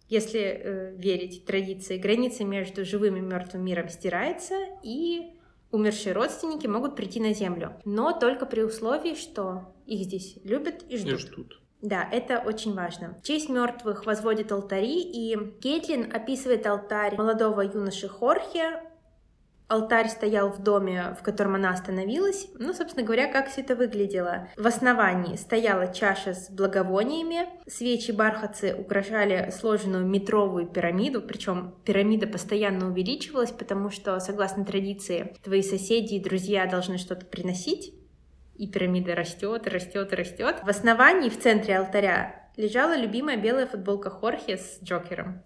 если 0.09 0.41
э, 0.41 0.95
верить 0.97 1.47
традиции, 1.47 1.97
граница 1.97 2.45
между 2.45 2.85
живым 2.85 3.17
и 3.17 3.21
мертвым 3.21 3.65
миром 3.65 3.89
стирается, 3.89 4.55
и 4.83 5.33
умершие 5.71 6.13
родственники 6.13 6.67
могут 6.67 6.97
прийти 6.97 7.21
на 7.21 7.35
Землю, 7.35 7.81
но 7.85 8.13
только 8.13 8.47
при 8.47 8.63
условии, 8.63 9.15
что 9.15 9.75
их 9.87 10.05
здесь 10.05 10.39
любят 10.45 10.85
и 10.89 10.97
ждут. 10.97 11.13
И 11.13 11.17
ждут. 11.19 11.61
Да, 11.83 12.09
это 12.11 12.39
очень 12.39 12.75
важно. 12.75 13.15
В 13.21 13.27
честь 13.27 13.51
мертвых 13.51 14.07
возводят 14.07 14.51
алтари, 14.51 15.03
и 15.03 15.37
Кейтлин 15.61 16.11
описывает 16.11 16.67
алтарь 16.67 17.15
молодого 17.17 17.61
юноши 17.61 18.09
Хорхе, 18.09 18.81
Алтарь 19.67 20.09
стоял 20.09 20.51
в 20.51 20.63
доме, 20.63 21.17
в 21.19 21.23
котором 21.23 21.55
она 21.55 21.71
остановилась. 21.71 22.49
Ну, 22.59 22.75
собственно 22.75 23.05
говоря, 23.05 23.33
как 23.33 23.49
все 23.49 23.63
это 23.63 23.75
выглядело. 23.75 24.49
В 24.57 24.67
основании 24.67 25.37
стояла 25.37 25.93
чаша 25.93 26.35
с 26.35 26.51
благовониями, 26.51 27.49
свечи 27.67 28.11
бархатцы 28.11 28.75
украшали 28.75 29.51
сложенную 29.51 30.07
метровую 30.07 30.67
пирамиду, 30.67 31.23
причем 31.23 31.75
пирамида 31.85 32.27
постоянно 32.27 32.89
увеличивалась, 32.89 33.53
потому 33.53 33.91
что, 33.91 34.21
согласно 34.21 34.65
традиции, 34.65 35.35
твои 35.43 35.63
соседи 35.63 36.15
и 36.15 36.23
друзья 36.23 36.67
должны 36.67 36.99
что-то 36.99 37.25
приносить, 37.25 37.95
и 38.57 38.69
пирамида 38.69 39.15
растет, 39.15 39.67
растет, 39.67 40.13
растет. 40.13 40.57
В 40.63 40.69
основании, 40.69 41.31
в 41.31 41.41
центре 41.41 41.79
алтаря, 41.79 42.51
лежала 42.57 42.97
любимая 42.97 43.37
белая 43.37 43.67
футболка 43.67 44.11
Хорхе 44.11 44.59
с 44.59 44.79
Джокером. 44.83 45.43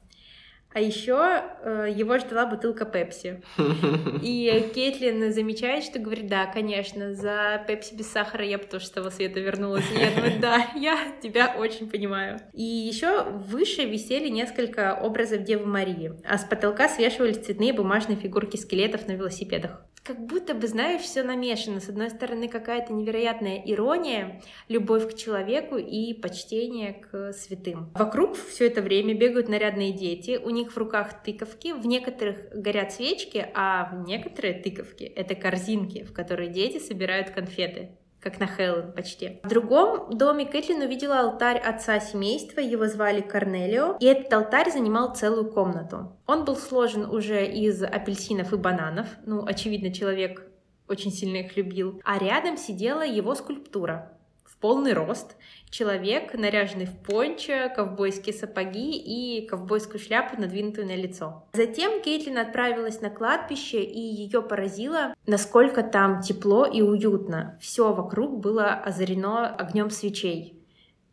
А 0.72 0.80
еще 0.80 1.42
э, 1.62 1.88
его 1.94 2.18
ждала 2.18 2.46
бутылка 2.46 2.84
Пепси. 2.84 3.42
И 4.22 4.70
Кейтлин 4.74 5.32
замечает, 5.32 5.82
что 5.82 5.98
говорит, 5.98 6.28
да, 6.28 6.46
конечно, 6.46 7.14
за 7.14 7.64
Пепси 7.66 7.94
без 7.94 8.10
сахара 8.10 8.44
я 8.44 8.58
бы 8.58 8.64
тоже 8.64 8.86
с 8.86 8.90
того 8.90 9.10
света 9.10 9.40
вернулась. 9.40 9.90
И 9.90 9.98
я 9.98 10.10
думаю, 10.10 10.38
да, 10.40 10.68
я 10.76 10.98
тебя 11.22 11.54
очень 11.58 11.88
понимаю. 11.88 12.38
И 12.52 12.62
еще 12.62 13.24
выше 13.24 13.84
висели 13.86 14.28
несколько 14.28 14.94
образов 14.94 15.42
Девы 15.42 15.66
Марии, 15.66 16.12
а 16.24 16.36
с 16.36 16.44
потолка 16.44 16.88
свешивались 16.88 17.38
цветные 17.38 17.72
бумажные 17.72 18.18
фигурки 18.18 18.56
скелетов 18.56 19.06
на 19.08 19.12
велосипедах 19.12 19.82
как 20.08 20.24
будто 20.24 20.54
бы, 20.54 20.66
знаешь, 20.66 21.02
все 21.02 21.22
намешано. 21.22 21.80
С 21.80 21.90
одной 21.90 22.08
стороны, 22.08 22.48
какая-то 22.48 22.94
невероятная 22.94 23.62
ирония, 23.66 24.40
любовь 24.68 25.12
к 25.12 25.14
человеку 25.14 25.76
и 25.76 26.14
почтение 26.14 26.94
к 26.94 27.34
святым. 27.34 27.90
Вокруг 27.92 28.34
все 28.34 28.68
это 28.68 28.80
время 28.80 29.12
бегают 29.12 29.50
нарядные 29.50 29.92
дети, 29.92 30.40
у 30.42 30.48
них 30.48 30.72
в 30.72 30.78
руках 30.78 31.22
тыковки, 31.22 31.74
в 31.74 31.86
некоторых 31.86 32.38
горят 32.54 32.92
свечки, 32.92 33.50
а 33.52 33.90
в 33.92 34.08
некоторые 34.08 34.54
тыковки— 34.54 35.04
это 35.16 35.34
корзинки, 35.34 36.04
в 36.04 36.14
которые 36.14 36.48
дети 36.48 36.78
собирают 36.78 37.28
конфеты 37.28 37.97
как 38.20 38.40
на 38.40 38.46
Хэллоуин 38.46 38.92
почти. 38.92 39.40
В 39.44 39.48
другом 39.48 40.16
доме 40.16 40.44
Кэтлин 40.46 40.82
увидела 40.82 41.20
алтарь 41.20 41.58
отца 41.58 42.00
семейства, 42.00 42.60
его 42.60 42.86
звали 42.86 43.20
Корнелио, 43.20 43.96
и 44.00 44.06
этот 44.06 44.32
алтарь 44.32 44.70
занимал 44.70 45.14
целую 45.14 45.50
комнату. 45.50 46.16
Он 46.26 46.44
был 46.44 46.56
сложен 46.56 47.04
уже 47.04 47.46
из 47.46 47.82
апельсинов 47.82 48.52
и 48.52 48.56
бананов, 48.56 49.06
ну, 49.24 49.44
очевидно, 49.46 49.92
человек 49.92 50.42
очень 50.88 51.12
сильно 51.12 51.38
их 51.38 51.56
любил, 51.56 52.00
а 52.04 52.18
рядом 52.18 52.56
сидела 52.56 53.04
его 53.06 53.34
скульптура 53.34 54.17
полный 54.60 54.92
рост, 54.92 55.36
человек, 55.70 56.34
наряженный 56.34 56.86
в 56.86 56.96
пончо, 56.98 57.70
ковбойские 57.74 58.34
сапоги 58.34 58.96
и 58.96 59.46
ковбойскую 59.46 60.00
шляпу, 60.00 60.40
надвинутую 60.40 60.86
на 60.86 60.96
лицо. 60.96 61.44
Затем 61.52 62.02
Кейтлин 62.02 62.38
отправилась 62.38 63.00
на 63.00 63.10
кладбище, 63.10 63.82
и 63.82 64.00
ее 64.00 64.42
поразило, 64.42 65.14
насколько 65.26 65.82
там 65.82 66.20
тепло 66.22 66.64
и 66.66 66.82
уютно. 66.82 67.58
Все 67.60 67.92
вокруг 67.92 68.40
было 68.40 68.72
озарено 68.72 69.54
огнем 69.54 69.90
свечей. 69.90 70.54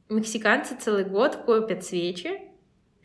Мексиканцы 0.09 0.75
целый 0.75 1.03
год 1.03 1.35
копят 1.35 1.83
свечи, 1.83 2.41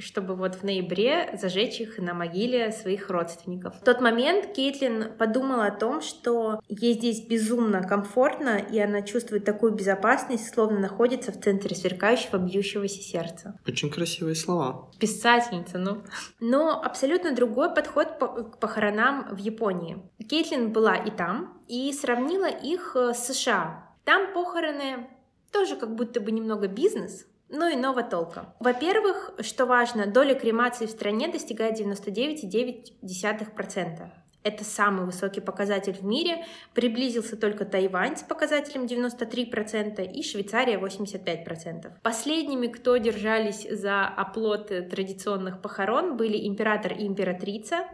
чтобы 0.00 0.35
вот 0.35 0.57
в 0.57 0.62
ноябре 0.62 1.30
зажечь 1.40 1.80
их 1.80 1.99
на 1.99 2.14
могиле 2.14 2.73
своих 2.73 3.11
родственников. 3.11 3.76
В 3.76 3.85
тот 3.85 4.00
момент 4.00 4.52
Кейтлин 4.54 5.12
подумала 5.19 5.66
о 5.66 5.71
том, 5.71 6.00
что 6.00 6.61
ей 6.69 6.95
здесь 6.95 7.26
безумно 7.26 7.83
комфортно, 7.83 8.59
и 8.59 8.78
она 8.78 9.02
чувствует 9.02 9.45
такую 9.45 9.73
безопасность, 9.73 10.52
словно 10.52 10.78
находится 10.78 11.33
в 11.33 11.40
центре 11.40 11.76
сверкающего, 11.76 12.38
бьющегося 12.38 13.00
сердца. 13.00 13.59
Очень 13.66 13.90
красивые 13.90 14.35
слова. 14.35 14.90
Писательница, 14.99 15.78
ну. 15.78 16.02
Но 16.40 16.80
абсолютно 16.83 17.35
другой 17.35 17.75
подход 17.75 18.09
к 18.19 18.59
похоронам 18.59 19.28
в 19.35 19.38
Японии. 19.38 20.02
Кейтлин 20.28 20.73
была 20.73 20.97
и 20.97 21.11
там, 21.11 21.61
и 21.69 21.92
сравнила 21.92 22.49
их 22.49 22.97
с 22.97 23.33
США. 23.33 23.90
Там 24.04 24.33
похороны 24.33 25.09
тоже 25.52 25.76
как 25.76 25.95
будто 25.95 26.21
бы 26.21 26.30
немного 26.30 26.69
бизнес, 26.69 27.26
но 27.50 27.71
иного 27.71 28.02
толка. 28.02 28.54
Во-первых, 28.61 29.33
что 29.40 29.66
важно, 29.66 30.07
доля 30.07 30.35
кремации 30.35 30.87
в 30.87 30.90
стране 30.90 31.28
достигает 31.28 31.78
99,9%. 31.78 34.11
Это 34.42 34.64
самый 34.64 35.04
высокий 35.04 35.42
показатель 35.42 35.92
в 35.92 36.02
мире. 36.02 36.47
Приблизился 36.73 37.37
только 37.37 37.66
Тайвань 37.66 38.16
с 38.16 38.23
показателем 38.23 38.85
93% 38.85 40.02
и 40.11 40.23
Швейцария 40.23 40.78
85%. 40.78 41.92
Последними, 42.02 42.69
кто 42.69 42.97
держались 42.97 43.69
за 43.71 44.07
оплот 44.07 44.69
традиционных 44.69 45.61
похорон, 45.61 46.16
были 46.16 46.49
император 46.49 46.95
и 46.95 47.07
императрица. 47.07 47.87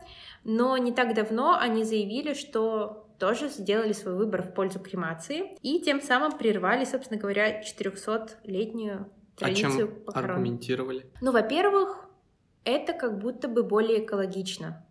Но 0.45 0.77
не 0.77 0.93
так 0.93 1.15
давно 1.15 1.59
они 1.59 1.83
заявили, 1.83 2.35
что 2.35 3.09
тоже 3.19 3.49
сделали 3.49 3.93
свой 3.93 4.15
выбор 4.15 4.43
в 4.43 4.55
пользу 4.55 4.79
кремации 4.79 5.57
и 5.63 5.81
тем 5.81 6.01
самым 6.01 6.39
прервали, 6.39 6.85
собственно 6.85 7.19
говоря, 7.19 7.61
400-летнюю 7.63 9.11
традицию 9.37 9.69
а 9.69 9.79
чем 9.79 10.05
похорон. 10.05 10.31
аргументировали? 10.31 11.07
Ну, 11.21 11.33
во-первых, 11.33 12.09
это 12.65 12.93
как 12.93 13.19
будто 13.19 13.49
бы 13.49 13.63
более 13.63 14.05
экологично, 14.05 14.85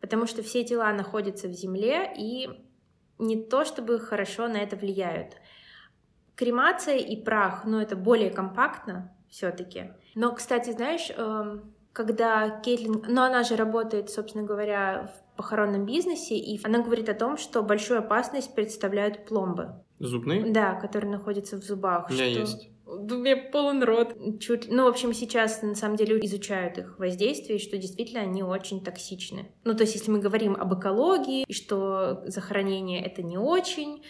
потому 0.00 0.26
что 0.26 0.42
все 0.42 0.64
тела 0.64 0.92
находятся 0.92 1.48
в 1.48 1.52
земле, 1.52 2.12
и 2.16 2.48
не 3.18 3.42
то 3.42 3.64
чтобы 3.64 4.00
хорошо 4.00 4.48
на 4.48 4.56
это 4.56 4.76
влияют. 4.76 5.36
Кремация 6.34 6.96
и 6.96 7.22
прах, 7.22 7.64
ну, 7.64 7.78
это 7.78 7.94
более 7.94 8.30
компактно 8.30 9.14
все-таки. 9.28 9.92
Но, 10.14 10.34
кстати, 10.34 10.70
знаешь, 10.70 11.10
эм, 11.16 11.74
когда 11.92 12.60
Кейтлин, 12.60 13.04
ну 13.08 13.22
она 13.22 13.42
же 13.42 13.56
работает, 13.56 14.10
собственно 14.10 14.44
говоря, 14.44 15.10
в 15.14 15.36
похоронном 15.36 15.86
бизнесе, 15.86 16.36
и 16.36 16.60
она 16.64 16.82
говорит 16.82 17.08
о 17.08 17.14
том, 17.14 17.36
что 17.36 17.62
большую 17.62 18.00
опасность 18.00 18.54
представляют 18.54 19.26
пломбы. 19.26 19.74
Зубные? 19.98 20.50
Да, 20.52 20.74
которые 20.74 21.10
находятся 21.10 21.56
в 21.56 21.62
зубах. 21.62 22.10
У 22.10 22.12
меня 22.12 22.30
что... 22.30 22.40
есть. 22.40 22.71
У 22.84 23.14
меня 23.14 23.36
полон 23.36 23.82
рот. 23.82 24.14
Чуть... 24.40 24.70
Ну, 24.70 24.84
в 24.84 24.88
общем, 24.88 25.12
сейчас 25.12 25.62
на 25.62 25.74
самом 25.74 25.96
деле 25.96 26.18
изучают 26.24 26.78
их 26.78 26.98
воздействие, 26.98 27.58
что 27.58 27.78
действительно 27.78 28.22
они 28.22 28.42
очень 28.42 28.82
токсичны. 28.82 29.52
Ну, 29.64 29.74
то 29.74 29.82
есть, 29.82 29.94
если 29.94 30.10
мы 30.10 30.18
говорим 30.18 30.54
об 30.54 30.74
экологии, 30.78 31.44
и 31.46 31.52
что 31.52 32.22
захоронение 32.26 33.04
это 33.04 33.22
не 33.22 33.38
очень, 33.38 34.02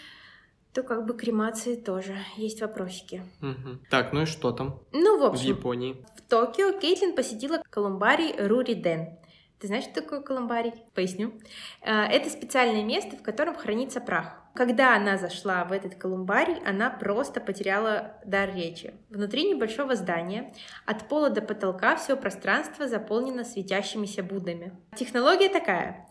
то 0.72 0.82
как 0.82 1.06
бы 1.06 1.14
кремации 1.14 1.76
тоже 1.76 2.16
есть 2.36 2.60
вопросики. 2.60 3.22
Угу. 3.42 3.78
Так, 3.90 4.12
ну 4.12 4.22
и 4.22 4.26
что 4.26 4.52
там? 4.52 4.80
Ну, 4.92 5.18
в 5.18 5.24
общем, 5.24 5.44
в 5.44 5.58
Японии. 5.58 6.04
В 6.16 6.22
Токио 6.22 6.78
Кейтлин 6.78 7.14
посетила 7.14 7.62
колумбарий 7.68 8.34
Рури 8.38 8.74
Ден. 8.74 9.18
Ты 9.58 9.68
знаешь, 9.68 9.84
что 9.84 10.00
такое 10.00 10.20
колумбарий? 10.20 10.72
Поясню. 10.94 11.34
Э, 11.82 12.04
это 12.04 12.30
специальное 12.30 12.82
место, 12.82 13.16
в 13.16 13.22
котором 13.22 13.54
хранится 13.54 14.00
прах. 14.00 14.41
Когда 14.54 14.94
она 14.96 15.16
зашла 15.16 15.64
в 15.64 15.72
этот 15.72 15.94
колумбарий, 15.94 16.58
она 16.66 16.90
просто 16.90 17.40
потеряла 17.40 18.14
дар 18.24 18.54
речи. 18.54 18.94
Внутри 19.08 19.48
небольшого 19.48 19.96
здания 19.96 20.52
от 20.84 21.08
пола 21.08 21.30
до 21.30 21.40
потолка 21.40 21.96
все 21.96 22.16
пространство 22.16 22.86
заполнено 22.86 23.44
светящимися 23.44 24.22
Буддами. 24.22 24.72
Технология 24.94 25.48
такая. 25.48 26.06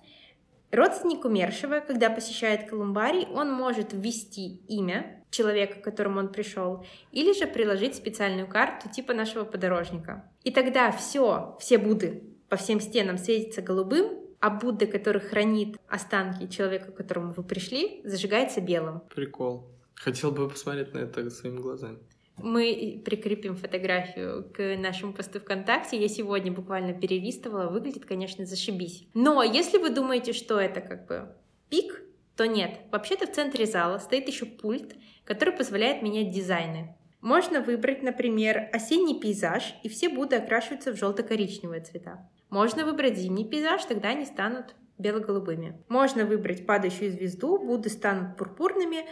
Родственник 0.71 1.25
умершего, 1.25 1.81
когда 1.81 2.09
посещает 2.09 2.69
колумбарий, 2.69 3.27
он 3.27 3.51
может 3.51 3.93
ввести 3.93 4.61
имя 4.67 5.23
человека, 5.29 5.79
к 5.79 5.83
которому 5.83 6.19
он 6.19 6.31
пришел, 6.31 6.85
или 7.11 7.33
же 7.33 7.45
приложить 7.45 7.95
специальную 7.95 8.47
карту 8.47 8.89
типа 8.89 9.13
нашего 9.13 9.43
подорожника. 9.43 10.29
И 10.43 10.51
тогда 10.51 10.91
все, 10.91 11.57
все 11.59 11.77
Будды 11.77 12.23
по 12.49 12.55
всем 12.55 12.79
стенам 12.79 13.17
светятся 13.17 13.61
голубым, 13.61 14.20
а 14.41 14.49
Будда, 14.49 14.87
который 14.87 15.21
хранит 15.21 15.77
останки 15.87 16.47
человека, 16.47 16.91
к 16.91 16.95
которому 16.95 17.31
вы 17.31 17.43
пришли, 17.43 18.01
зажигается 18.03 18.59
белым. 18.59 19.01
Прикол. 19.13 19.69
Хотел 19.95 20.31
бы 20.31 20.49
посмотреть 20.49 20.93
на 20.93 20.99
это 20.99 21.29
своими 21.29 21.59
глазами. 21.59 21.99
Мы 22.37 23.01
прикрепим 23.05 23.55
фотографию 23.55 24.49
к 24.51 24.75
нашему 24.77 25.13
посту 25.13 25.39
ВКонтакте. 25.39 26.01
Я 26.01 26.07
сегодня 26.07 26.51
буквально 26.51 26.93
перелистывала. 26.93 27.69
Выглядит, 27.69 28.05
конечно, 28.05 28.45
зашибись. 28.47 29.07
Но 29.13 29.43
если 29.43 29.77
вы 29.77 29.91
думаете, 29.91 30.33
что 30.33 30.59
это 30.59 30.81
как 30.81 31.05
бы 31.05 31.35
пик, 31.69 32.01
то 32.35 32.47
нет. 32.47 32.79
Вообще-то 32.91 33.27
в 33.27 33.31
центре 33.33 33.67
зала 33.67 33.99
стоит 33.99 34.27
еще 34.27 34.45
пульт, 34.45 34.95
который 35.23 35.53
позволяет 35.53 36.01
менять 36.01 36.31
дизайны. 36.31 36.95
Можно 37.21 37.61
выбрать, 37.61 38.01
например, 38.01 38.69
осенний 38.73 39.19
пейзаж, 39.19 39.75
и 39.83 39.89
все 39.89 40.09
Будды 40.09 40.37
окрашиваются 40.37 40.91
в 40.91 40.97
желто-коричневые 40.97 41.81
цвета. 41.81 42.27
Можно 42.51 42.85
выбрать 42.85 43.17
зимний 43.17 43.45
пейзаж, 43.45 43.85
тогда 43.85 44.09
они 44.09 44.25
станут 44.25 44.75
бело-голубыми. 44.97 45.81
Можно 45.87 46.25
выбрать 46.25 46.65
падающую 46.65 47.09
звезду, 47.09 47.57
Будды 47.57 47.89
станут 47.89 48.35
пурпурными, 48.35 49.07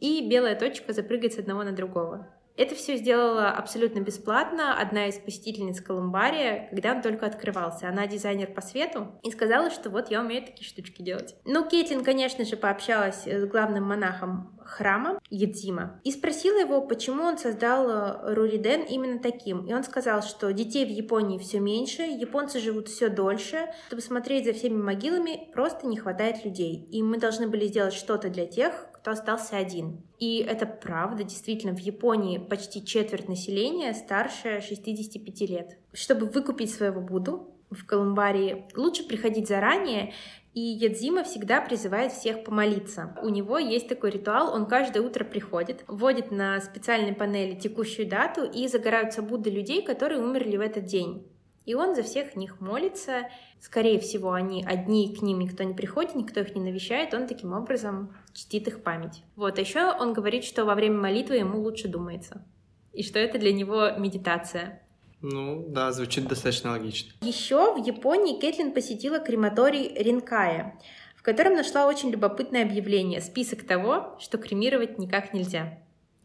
и 0.00 0.28
белая 0.28 0.54
точка 0.54 0.92
запрыгает 0.92 1.32
с 1.32 1.38
одного 1.38 1.64
на 1.64 1.72
другого. 1.72 2.28
Это 2.56 2.74
все 2.74 2.96
сделала 2.96 3.50
абсолютно 3.50 4.00
бесплатно 4.00 4.80
одна 4.80 5.08
из 5.08 5.18
посетительниц 5.18 5.80
Колумбария, 5.80 6.68
когда 6.70 6.92
он 6.92 7.02
только 7.02 7.26
открывался. 7.26 7.88
Она 7.88 8.06
дизайнер 8.06 8.52
по 8.52 8.60
свету 8.60 9.18
и 9.22 9.30
сказала, 9.30 9.70
что 9.70 9.90
вот 9.90 10.10
я 10.10 10.20
умею 10.20 10.44
такие 10.44 10.68
штучки 10.68 11.02
делать. 11.02 11.34
Ну, 11.44 11.68
Кейтлин, 11.68 12.04
конечно 12.04 12.44
же, 12.44 12.56
пообщалась 12.56 13.26
с 13.26 13.46
главным 13.46 13.84
монахом 13.84 14.54
храма 14.64 15.20
Едзима 15.30 16.00
и 16.04 16.10
спросила 16.10 16.58
его, 16.58 16.80
почему 16.80 17.24
он 17.24 17.38
создал 17.38 17.88
э, 17.88 18.34
Руриден 18.34 18.82
именно 18.82 19.18
таким. 19.18 19.66
И 19.66 19.74
он 19.74 19.84
сказал, 19.84 20.22
что 20.22 20.52
детей 20.52 20.86
в 20.86 20.88
Японии 20.88 21.38
все 21.38 21.60
меньше, 21.60 22.02
японцы 22.02 22.60
живут 22.60 22.88
все 22.88 23.08
дольше, 23.08 23.68
чтобы 23.88 24.02
смотреть 24.02 24.46
за 24.46 24.52
всеми 24.52 24.80
могилами 24.80 25.50
просто 25.52 25.86
не 25.86 25.96
хватает 25.96 26.44
людей. 26.44 26.88
И 26.90 27.02
мы 27.02 27.18
должны 27.18 27.48
были 27.48 27.66
сделать 27.66 27.94
что-то 27.94 28.30
для 28.30 28.46
тех, 28.46 28.88
кто 29.04 29.10
остался 29.10 29.58
один. 29.58 30.00
И 30.18 30.38
это 30.38 30.64
правда, 30.64 31.24
действительно, 31.24 31.76
в 31.76 31.78
Японии 31.78 32.38
почти 32.38 32.82
четверть 32.82 33.28
населения 33.28 33.92
старше 33.92 34.62
65 34.62 35.40
лет. 35.42 35.76
Чтобы 35.92 36.24
выкупить 36.24 36.72
своего 36.72 37.02
Будду 37.02 37.54
в 37.70 37.84
Колумбарии, 37.84 38.64
лучше 38.74 39.06
приходить 39.06 39.46
заранее 39.46 40.14
и 40.54 40.60
Ядзима 40.60 41.22
всегда 41.24 41.60
призывает 41.60 42.12
всех 42.12 42.44
помолиться. 42.44 43.14
У 43.22 43.28
него 43.28 43.58
есть 43.58 43.88
такой 43.88 44.10
ритуал, 44.10 44.54
он 44.54 44.64
каждое 44.64 45.02
утро 45.02 45.22
приходит, 45.24 45.84
вводит 45.86 46.30
на 46.30 46.58
специальной 46.62 47.12
панели 47.12 47.58
текущую 47.58 48.08
дату 48.08 48.44
и 48.44 48.68
загораются 48.68 49.20
Будды 49.20 49.50
людей, 49.50 49.82
которые 49.82 50.22
умерли 50.22 50.56
в 50.56 50.62
этот 50.62 50.86
день. 50.86 51.28
И 51.64 51.74
он 51.74 51.94
за 51.94 52.02
всех 52.02 52.36
них 52.36 52.60
молится. 52.60 53.28
Скорее 53.60 53.98
всего, 53.98 54.32
они 54.32 54.64
одни, 54.64 55.14
к 55.14 55.22
ним 55.22 55.38
никто 55.38 55.64
не 55.64 55.74
приходит, 55.74 56.14
никто 56.14 56.40
их 56.40 56.54
не 56.54 56.60
навещает. 56.60 57.14
Он 57.14 57.26
таким 57.26 57.52
образом 57.52 58.14
чтит 58.32 58.68
их 58.68 58.82
память. 58.82 59.22
Вот, 59.36 59.58
а 59.58 59.60
еще 59.60 59.92
он 59.92 60.12
говорит, 60.12 60.44
что 60.44 60.64
во 60.64 60.74
время 60.74 60.98
молитвы 60.98 61.36
ему 61.36 61.60
лучше 61.60 61.88
думается. 61.88 62.44
И 62.92 63.02
что 63.02 63.18
это 63.18 63.38
для 63.38 63.52
него 63.52 63.90
медитация. 63.98 64.82
Ну, 65.22 65.64
да, 65.68 65.90
звучит 65.90 66.28
достаточно 66.28 66.72
логично. 66.72 67.12
Еще 67.22 67.72
в 67.74 67.84
Японии 67.84 68.38
Кэтлин 68.38 68.72
посетила 68.72 69.18
крематорий 69.18 69.88
Ринкая, 69.96 70.78
в 71.16 71.22
котором 71.22 71.54
нашла 71.54 71.86
очень 71.86 72.10
любопытное 72.10 72.62
объявление, 72.62 73.22
список 73.22 73.66
того, 73.66 74.18
что 74.20 74.36
кремировать 74.36 74.98
никак 74.98 75.32
нельзя. 75.32 75.78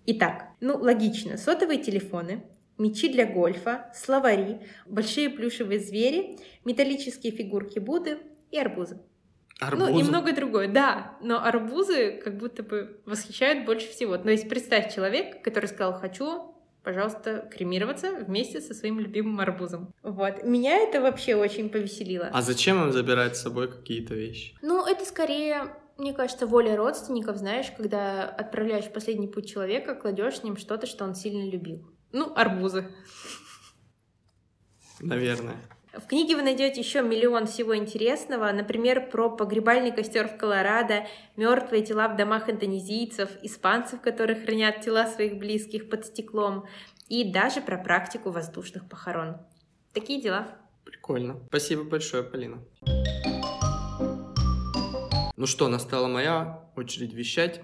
Итак, 0.06 0.49
ну, 0.60 0.78
логично, 0.78 1.38
сотовые 1.38 1.82
телефоны, 1.82 2.43
мечи 2.80 3.10
для 3.10 3.26
гольфа, 3.26 3.92
словари, 3.94 4.60
большие 4.88 5.30
плюшевые 5.30 5.80
звери, 5.80 6.39
металлические 6.65 7.32
фигурки 7.32 7.80
Будды 7.80 8.18
и 8.52 8.58
арбузы. 8.58 9.00
Арбузы? 9.60 9.92
Ну 9.92 10.00
и 10.00 10.04
многое 10.04 10.34
другое, 10.34 10.68
да. 10.68 11.18
Но 11.22 11.44
арбузы 11.44 12.20
как 12.24 12.38
будто 12.38 12.63
бы 12.63 13.02
восхищают 13.06 13.65
больше 13.65 13.89
всего. 13.89 14.18
Но 14.18 14.32
если 14.32 14.48
представь 14.48 14.94
человек, 14.94 15.44
который 15.44 15.65
сказал 15.65 16.00
«хочу», 16.00 16.56
пожалуйста, 16.82 17.50
кремироваться 17.54 18.13
вместе 18.13 18.62
со 18.62 18.74
своим 18.74 19.00
любимым 19.00 19.39
арбузом. 19.42 19.94
Вот. 20.02 20.44
Меня 20.44 20.78
это 20.78 21.02
вообще 21.02 21.36
очень 21.36 21.70
повеселило. 21.70 22.30
А 22.34 22.42
зачем 22.42 22.82
им 22.82 22.94
забирать 22.94 23.36
с 23.36 23.42
собой 23.42 23.70
какие-то 23.70 24.15
вещи? 24.15 24.56
Ну, 24.62 24.86
это 24.88 25.06
скорее 25.06 25.76
мне 26.00 26.13
кажется, 26.13 26.48
воля 26.48 26.78
родственников, 26.78 27.36
знаешь, 27.36 27.72
когда 27.76 28.24
отправляешь 28.24 28.86
в 28.86 28.94
последний 28.94 29.28
путь 29.28 29.52
человека, 29.52 29.96
кладешь 29.96 30.39
с 30.39 30.44
ним 30.44 30.56
что-то, 30.56 30.88
что 30.88 31.04
он 31.04 31.13
сильно 31.13 31.50
любил. 31.50 31.86
Ну, 32.12 32.34
арбузы. 32.36 32.89
Наверное. 35.00 35.58
В 35.93 36.06
книге 36.08 36.36
вы 36.36 36.43
найдете 36.43 36.82
еще 36.82 37.02
миллион 37.02 37.48
всего 37.48 37.76
интересного, 37.76 38.52
например, 38.52 39.10
про 39.10 39.30
погребальный 39.30 39.91
костер 39.91 40.28
в 40.28 40.38
Колорадо, 40.38 41.08
мертвые 41.36 41.84
тела 41.84 42.08
в 42.08 42.15
домах 42.15 42.50
индонезийцев, 42.50 43.30
испанцев, 43.41 44.00
которые 44.02 44.39
хранят 44.39 44.82
тела 44.82 45.08
своих 45.08 45.38
близких 45.38 45.89
под 45.89 46.06
стеклом, 46.06 46.65
и 47.08 47.32
даже 47.32 47.62
про 47.62 47.78
практику 47.78 48.30
воздушных 48.30 48.88
похорон. 48.88 49.38
Такие 49.93 50.22
дела. 50.22 50.48
Прикольно. 50.86 51.39
Спасибо 51.48 51.84
большое, 51.84 52.24
Полина. 52.24 52.63
Ну 55.36 55.45
что, 55.48 55.67
настала 55.69 56.08
моя 56.08 56.69
очередь 56.76 57.13
вещать. 57.13 57.62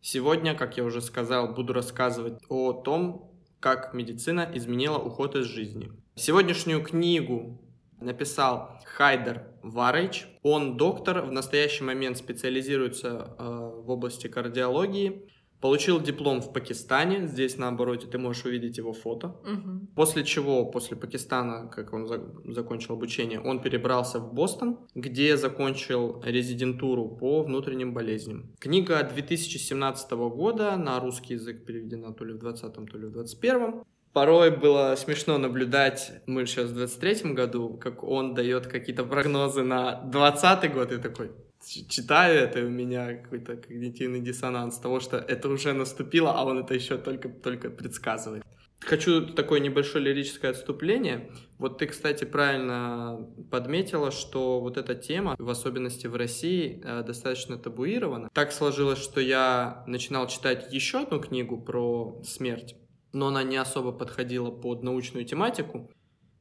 Сегодня, 0.00 0.54
как 0.54 0.76
я 0.76 0.84
уже 0.84 1.00
сказал, 1.02 1.54
буду 1.54 1.72
рассказывать 1.72 2.42
о 2.48 2.72
том, 2.72 3.29
как 3.60 3.94
медицина 3.94 4.50
изменила 4.54 4.98
уход 4.98 5.36
из 5.36 5.44
жизни. 5.44 5.92
Сегодняшнюю 6.14 6.82
книгу 6.82 7.60
написал 8.00 8.80
Хайдер 8.86 9.46
Варыч. 9.62 10.26
Он 10.42 10.76
доктор, 10.76 11.20
в 11.22 11.32
настоящий 11.32 11.84
момент 11.84 12.16
специализируется 12.16 13.34
э, 13.38 13.42
в 13.44 13.90
области 13.90 14.26
кардиологии. 14.26 15.28
Получил 15.60 16.00
диплом 16.00 16.40
в 16.40 16.52
Пакистане. 16.52 17.26
Здесь 17.26 17.58
на 17.58 17.68
обороте 17.68 18.06
ты 18.06 18.18
можешь 18.18 18.44
увидеть 18.44 18.78
его 18.78 18.92
фото. 18.92 19.26
Угу. 19.26 19.94
После 19.94 20.24
чего, 20.24 20.64
после 20.64 20.96
Пакистана, 20.96 21.68
как 21.68 21.92
он 21.92 22.06
за 22.06 22.20
закончил 22.44 22.94
обучение, 22.94 23.40
он 23.40 23.60
перебрался 23.60 24.18
в 24.18 24.32
Бостон, 24.32 24.78
где 24.94 25.36
закончил 25.36 26.22
резидентуру 26.24 27.08
по 27.08 27.42
внутренним 27.42 27.92
болезням. 27.92 28.50
Книга 28.58 29.02
2017 29.02 30.10
года 30.12 30.76
на 30.76 30.98
русский 31.00 31.34
язык 31.34 31.66
переведена 31.66 32.12
то 32.12 32.24
ли 32.24 32.32
в 32.32 32.38
20 32.38 32.72
то 32.72 32.98
ли 32.98 33.06
в 33.06 33.12
21 33.12 33.82
Порой 34.12 34.50
было 34.50 34.96
смешно 34.96 35.38
наблюдать, 35.38 36.12
мы 36.26 36.44
сейчас 36.44 36.70
в 36.70 36.74
23 36.74 37.32
году, 37.32 37.78
как 37.80 38.02
он 38.02 38.34
дает 38.34 38.66
какие-то 38.66 39.04
прогнозы 39.04 39.62
на 39.62 40.00
20 40.02 40.72
год, 40.72 40.90
и 40.90 40.98
такой, 40.98 41.30
читаю 41.66 42.40
это, 42.40 42.64
у 42.64 42.68
меня 42.68 43.14
какой-то 43.14 43.56
когнитивный 43.56 44.20
диссонанс 44.20 44.78
того, 44.78 45.00
что 45.00 45.16
это 45.16 45.48
уже 45.48 45.72
наступило, 45.72 46.32
а 46.32 46.44
он 46.44 46.58
это 46.58 46.74
еще 46.74 46.96
только, 46.98 47.28
только 47.28 47.70
предсказывает. 47.70 48.44
Хочу 48.80 49.26
такое 49.26 49.60
небольшое 49.60 50.02
лирическое 50.02 50.52
отступление. 50.52 51.30
Вот 51.58 51.78
ты, 51.78 51.86
кстати, 51.86 52.24
правильно 52.24 53.28
подметила, 53.50 54.10
что 54.10 54.60
вот 54.60 54.78
эта 54.78 54.94
тема, 54.94 55.36
в 55.38 55.50
особенности 55.50 56.06
в 56.06 56.16
России, 56.16 56.80
э, 56.82 57.02
достаточно 57.02 57.58
табуирована. 57.58 58.30
Так 58.32 58.52
сложилось, 58.52 58.98
что 58.98 59.20
я 59.20 59.84
начинал 59.86 60.26
читать 60.28 60.72
еще 60.72 61.02
одну 61.02 61.20
книгу 61.20 61.60
про 61.60 62.22
смерть, 62.24 62.74
но 63.12 63.28
она 63.28 63.42
не 63.42 63.58
особо 63.58 63.92
подходила 63.92 64.50
под 64.50 64.82
научную 64.82 65.26
тематику. 65.26 65.90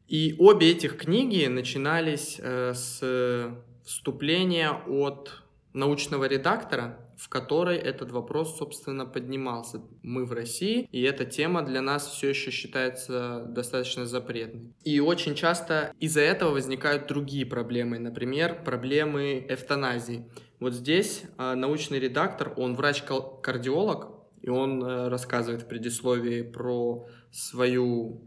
И 0.08 0.36
обе 0.40 0.72
этих 0.72 0.98
книги 0.98 1.46
начинались 1.48 2.40
э, 2.40 2.74
с 2.74 3.04
вступления 3.90 4.72
от 4.88 5.42
научного 5.74 6.26
редактора, 6.26 7.00
в 7.18 7.28
которой 7.28 7.78
этот 7.78 8.12
вопрос, 8.12 8.58
собственно, 8.58 9.06
поднимался. 9.06 9.82
Мы 10.04 10.26
в 10.26 10.32
России, 10.32 10.88
и 10.92 11.02
эта 11.02 11.26
тема 11.26 11.64
для 11.64 11.82
нас 11.82 12.08
все 12.08 12.30
еще 12.30 12.52
считается 12.52 13.46
достаточно 13.48 14.06
запретной. 14.06 14.74
И 14.84 15.00
очень 15.00 15.34
часто 15.34 15.92
из-за 16.00 16.22
этого 16.22 16.52
возникают 16.52 17.08
другие 17.08 17.46
проблемы, 17.46 17.98
например, 17.98 18.64
проблемы 18.64 19.46
эвтаназии. 19.50 20.30
Вот 20.60 20.74
здесь 20.74 21.24
э, 21.38 21.56
научный 21.56 22.00
редактор, 22.00 22.54
он 22.58 22.76
врач-кардиолог, 22.76 24.08
и 24.42 24.50
он 24.50 24.84
э, 24.84 25.08
рассказывает 25.08 25.64
в 25.64 25.68
предисловии 25.68 26.44
про 26.44 27.08
свою 27.32 28.22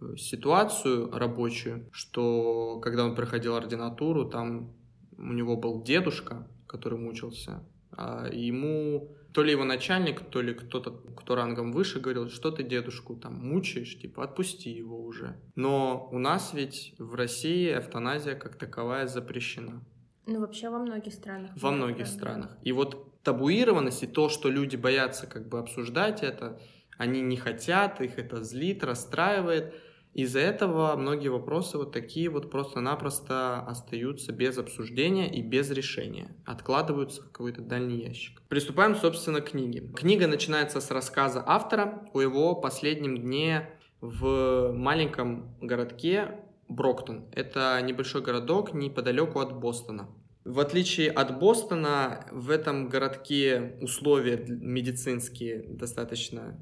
э, 0.00 0.16
ситуацию 0.16 1.10
рабочую, 1.12 1.88
что 1.92 2.78
когда 2.80 3.04
он 3.04 3.14
проходил 3.14 3.56
ординатуру, 3.56 4.28
там 4.28 4.77
у 5.18 5.32
него 5.32 5.56
был 5.56 5.82
дедушка, 5.82 6.48
который 6.66 6.98
мучился 6.98 7.62
а 7.98 8.28
ему 8.30 9.16
то 9.32 9.42
ли 9.42 9.52
его 9.52 9.64
начальник, 9.64 10.20
то 10.30 10.40
ли 10.40 10.54
кто-то, 10.54 10.90
кто 10.90 11.34
рангом 11.34 11.72
выше, 11.72 12.00
говорил, 12.00 12.30
что 12.30 12.50
ты 12.50 12.62
дедушку 12.62 13.16
там 13.16 13.34
мучаешь, 13.34 13.98
типа 13.98 14.24
отпусти 14.24 14.70
его 14.70 15.02
уже. 15.02 15.36
Но 15.54 16.08
у 16.12 16.18
нас 16.18 16.54
ведь 16.54 16.94
в 16.98 17.14
России 17.14 17.76
эвтаназия 17.76 18.34
как 18.34 18.56
таковая 18.56 19.06
запрещена. 19.06 19.84
Ну, 20.26 20.40
вообще 20.40 20.70
во 20.70 20.78
многих 20.78 21.12
странах. 21.12 21.50
Во 21.56 21.70
многих 21.70 22.06
правда. 22.06 22.12
странах. 22.12 22.58
И 22.62 22.72
вот 22.72 23.22
табуированность 23.22 24.02
и 24.02 24.06
то, 24.06 24.28
что 24.28 24.48
люди 24.48 24.76
боятся 24.76 25.26
как 25.26 25.48
бы 25.48 25.58
обсуждать 25.58 26.22
это, 26.22 26.60
они 26.96 27.20
не 27.20 27.36
хотят, 27.36 28.00
их 28.00 28.18
это 28.18 28.42
злит, 28.44 28.84
расстраивает– 28.84 29.74
из-за 30.18 30.40
этого 30.40 30.96
многие 30.96 31.28
вопросы 31.28 31.78
вот 31.78 31.92
такие 31.92 32.28
вот 32.28 32.50
просто-напросто 32.50 33.60
остаются 33.60 34.32
без 34.32 34.58
обсуждения 34.58 35.32
и 35.32 35.42
без 35.42 35.70
решения, 35.70 36.34
откладываются 36.44 37.22
в 37.22 37.30
какой-то 37.30 37.62
дальний 37.62 38.02
ящик. 38.04 38.42
Приступаем, 38.48 38.96
собственно, 38.96 39.40
к 39.40 39.50
книге. 39.50 39.92
Книга 39.94 40.26
начинается 40.26 40.80
с 40.80 40.90
рассказа 40.90 41.44
автора 41.46 42.02
о 42.12 42.20
его 42.20 42.56
последнем 42.56 43.16
дне 43.16 43.70
в 44.00 44.72
маленьком 44.72 45.56
городке 45.60 46.40
Броктон. 46.66 47.26
Это 47.30 47.80
небольшой 47.80 48.20
городок 48.20 48.74
неподалеку 48.74 49.38
от 49.38 49.56
Бостона. 49.60 50.08
В 50.44 50.58
отличие 50.58 51.12
от 51.12 51.38
Бостона, 51.38 52.26
в 52.32 52.50
этом 52.50 52.88
городке 52.88 53.78
условия 53.80 54.44
медицинские 54.48 55.62
достаточно 55.68 56.58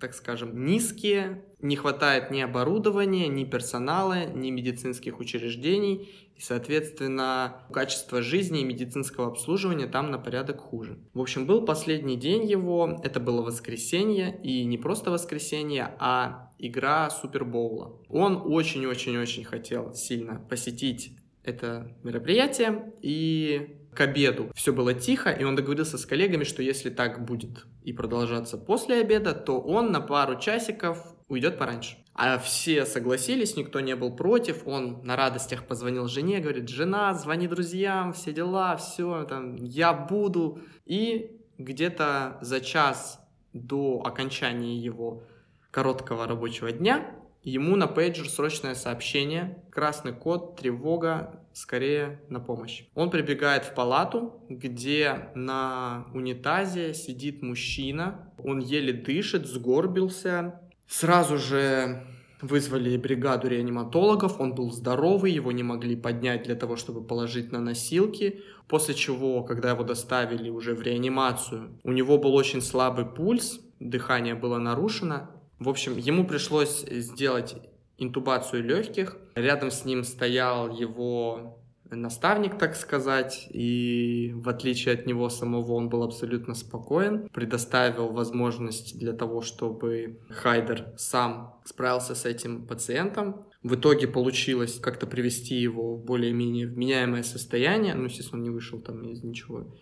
так 0.00 0.14
скажем, 0.14 0.64
низкие, 0.64 1.44
не 1.60 1.76
хватает 1.76 2.30
ни 2.30 2.40
оборудования, 2.40 3.28
ни 3.28 3.44
персонала, 3.44 4.24
ни 4.24 4.50
медицинских 4.50 5.20
учреждений, 5.20 6.08
и, 6.36 6.40
соответственно, 6.40 7.66
качество 7.70 8.22
жизни 8.22 8.62
и 8.62 8.64
медицинского 8.64 9.26
обслуживания 9.26 9.86
там 9.86 10.10
на 10.10 10.18
порядок 10.18 10.60
хуже. 10.60 10.98
В 11.12 11.20
общем, 11.20 11.46
был 11.46 11.64
последний 11.66 12.16
день 12.16 12.46
его, 12.46 12.98
это 13.04 13.20
было 13.20 13.42
воскресенье, 13.42 14.40
и 14.42 14.64
не 14.64 14.78
просто 14.78 15.10
воскресенье, 15.10 15.94
а 15.98 16.50
игра 16.58 17.10
Супербоула. 17.10 18.00
Он 18.08 18.42
очень-очень-очень 18.42 19.44
хотел 19.44 19.92
сильно 19.92 20.40
посетить 20.48 21.12
это 21.44 21.94
мероприятие, 22.02 22.92
и 23.02 23.79
к 23.94 24.00
обеду 24.00 24.50
все 24.54 24.72
было 24.72 24.94
тихо, 24.94 25.30
и 25.30 25.44
он 25.44 25.56
договорился 25.56 25.98
с 25.98 26.06
коллегами, 26.06 26.44
что 26.44 26.62
если 26.62 26.90
так 26.90 27.24
будет 27.24 27.66
и 27.82 27.92
продолжаться 27.92 28.56
после 28.56 29.00
обеда, 29.00 29.34
то 29.34 29.60
он 29.60 29.90
на 29.90 30.00
пару 30.00 30.38
часиков 30.38 31.14
уйдет 31.28 31.58
пораньше. 31.58 31.96
А 32.14 32.38
все 32.38 32.84
согласились, 32.84 33.56
никто 33.56 33.80
не 33.80 33.96
был 33.96 34.14
против. 34.14 34.66
Он 34.66 35.00
на 35.04 35.16
радостях 35.16 35.66
позвонил 35.66 36.06
жене, 36.06 36.40
говорит, 36.40 36.68
жена, 36.68 37.14
звони 37.14 37.48
друзьям, 37.48 38.12
все 38.12 38.32
дела, 38.32 38.76
все, 38.76 39.24
там, 39.24 39.56
я 39.56 39.92
буду. 39.92 40.60
И 40.84 41.40
где-то 41.58 42.38
за 42.42 42.60
час 42.60 43.20
до 43.52 44.02
окончания 44.04 44.76
его 44.76 45.22
короткого 45.70 46.26
рабочего 46.26 46.72
дня 46.72 47.14
ему 47.42 47.76
на 47.76 47.86
пейджер 47.86 48.28
срочное 48.28 48.74
сообщение, 48.74 49.62
красный 49.70 50.12
код, 50.12 50.56
тревога, 50.56 51.39
скорее 51.52 52.20
на 52.28 52.40
помощь. 52.40 52.84
Он 52.94 53.10
прибегает 53.10 53.64
в 53.64 53.74
палату, 53.74 54.42
где 54.48 55.30
на 55.34 56.06
унитазе 56.14 56.94
сидит 56.94 57.42
мужчина, 57.42 58.32
он 58.42 58.60
еле 58.60 58.92
дышит, 58.92 59.46
сгорбился. 59.46 60.60
Сразу 60.86 61.38
же 61.38 62.04
вызвали 62.40 62.96
бригаду 62.96 63.48
реаниматологов, 63.48 64.40
он 64.40 64.54
был 64.54 64.70
здоровый, 64.70 65.32
его 65.32 65.52
не 65.52 65.62
могли 65.62 65.96
поднять 65.96 66.44
для 66.44 66.54
того, 66.54 66.76
чтобы 66.76 67.02
положить 67.02 67.52
на 67.52 67.60
носилки, 67.60 68.42
после 68.66 68.94
чего, 68.94 69.42
когда 69.42 69.70
его 69.70 69.84
доставили 69.84 70.48
уже 70.48 70.74
в 70.74 70.82
реанимацию, 70.82 71.78
у 71.84 71.92
него 71.92 72.18
был 72.18 72.34
очень 72.34 72.62
слабый 72.62 73.04
пульс, 73.04 73.60
дыхание 73.78 74.34
было 74.34 74.58
нарушено. 74.58 75.30
В 75.58 75.68
общем, 75.68 75.96
ему 75.98 76.26
пришлось 76.26 76.84
сделать 76.88 77.56
интубацию 77.98 78.64
легких. 78.64 79.16
Рядом 79.40 79.70
с 79.70 79.84
ним 79.84 80.04
стоял 80.04 80.70
его 80.70 81.60
наставник, 81.96 82.58
так 82.58 82.76
сказать, 82.76 83.48
и 83.50 84.32
в 84.34 84.48
отличие 84.48 84.94
от 84.94 85.06
него 85.06 85.28
самого 85.28 85.72
он 85.72 85.88
был 85.88 86.02
абсолютно 86.02 86.54
спокоен, 86.54 87.28
предоставил 87.30 88.12
возможность 88.12 88.98
для 88.98 89.12
того, 89.12 89.42
чтобы 89.42 90.20
Хайдер 90.30 90.92
сам 90.96 91.60
справился 91.64 92.14
с 92.14 92.24
этим 92.26 92.66
пациентом. 92.66 93.46
В 93.62 93.74
итоге 93.74 94.06
получилось 94.06 94.78
как-то 94.78 95.06
привести 95.06 95.56
его 95.56 95.96
в 95.96 96.04
более-менее 96.04 96.66
вменяемое 96.66 97.22
состояние, 97.22 97.94
ну, 97.94 98.04
естественно, 98.04 98.38
он 98.38 98.44
не 98.44 98.50
вышел 98.50 98.80
там 98.80 99.02
из 99.08 99.22
ничего, 99.22 99.74